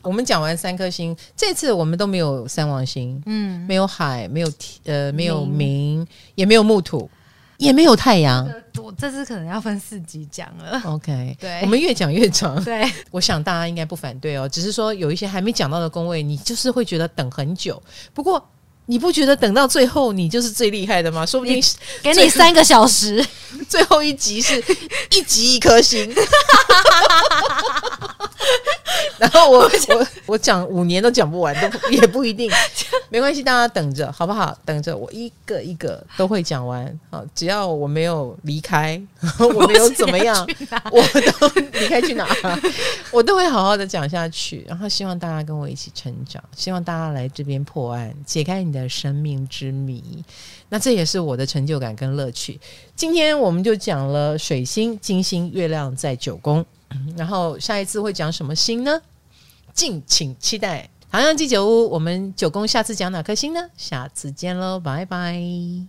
[0.00, 4.52] 我们讲完三颗星，这次我们都没有三王星，嗯，没有海，没有
[4.84, 6.06] 呃，没有明，
[6.36, 7.10] 也没有木土，
[7.58, 8.48] 也没有太阳。
[8.82, 10.80] 我这次可能要分四集讲了。
[10.84, 12.62] OK，对，我们越讲越长。
[12.64, 17.82] 对， 我想大家应该不反对哦，只是说有一些还没讲到的宫位，你就是会觉得等很久。
[18.12, 18.50] 不过。
[18.86, 21.24] 你不觉得等到最后你就是最厉害的吗？
[21.24, 21.62] 说不定
[22.02, 23.24] 给你三个小时，
[23.68, 24.62] 最后一集是
[25.10, 26.14] 一集一颗星。
[29.16, 32.50] 然后我我我讲五年都讲不完，都也不一定，
[33.08, 34.56] 没关系，大家等着好不好？
[34.66, 37.00] 等着我一个一个都会讲完。
[37.10, 39.00] 好，只要我没有离开，
[39.38, 40.46] 我没有怎么样，
[40.90, 42.28] 我都离开去哪，
[43.10, 44.64] 我都会好好的讲下去。
[44.68, 50.22] 然后希望大家跟我一起成长，希望大家来这边破案，解开你的生命之谜。
[50.68, 52.60] 那这也是我的成就感跟乐趣。
[52.94, 56.64] 今天我们就讲了水星、金星、月亮在九宫。
[57.16, 59.00] 然后下一次会讲什么星呢？
[59.72, 60.88] 敬请期待。
[61.10, 63.60] 唐阳鸡酒屋，我们九宫下次讲哪颗星呢？
[63.76, 65.86] 下次见喽，拜拜。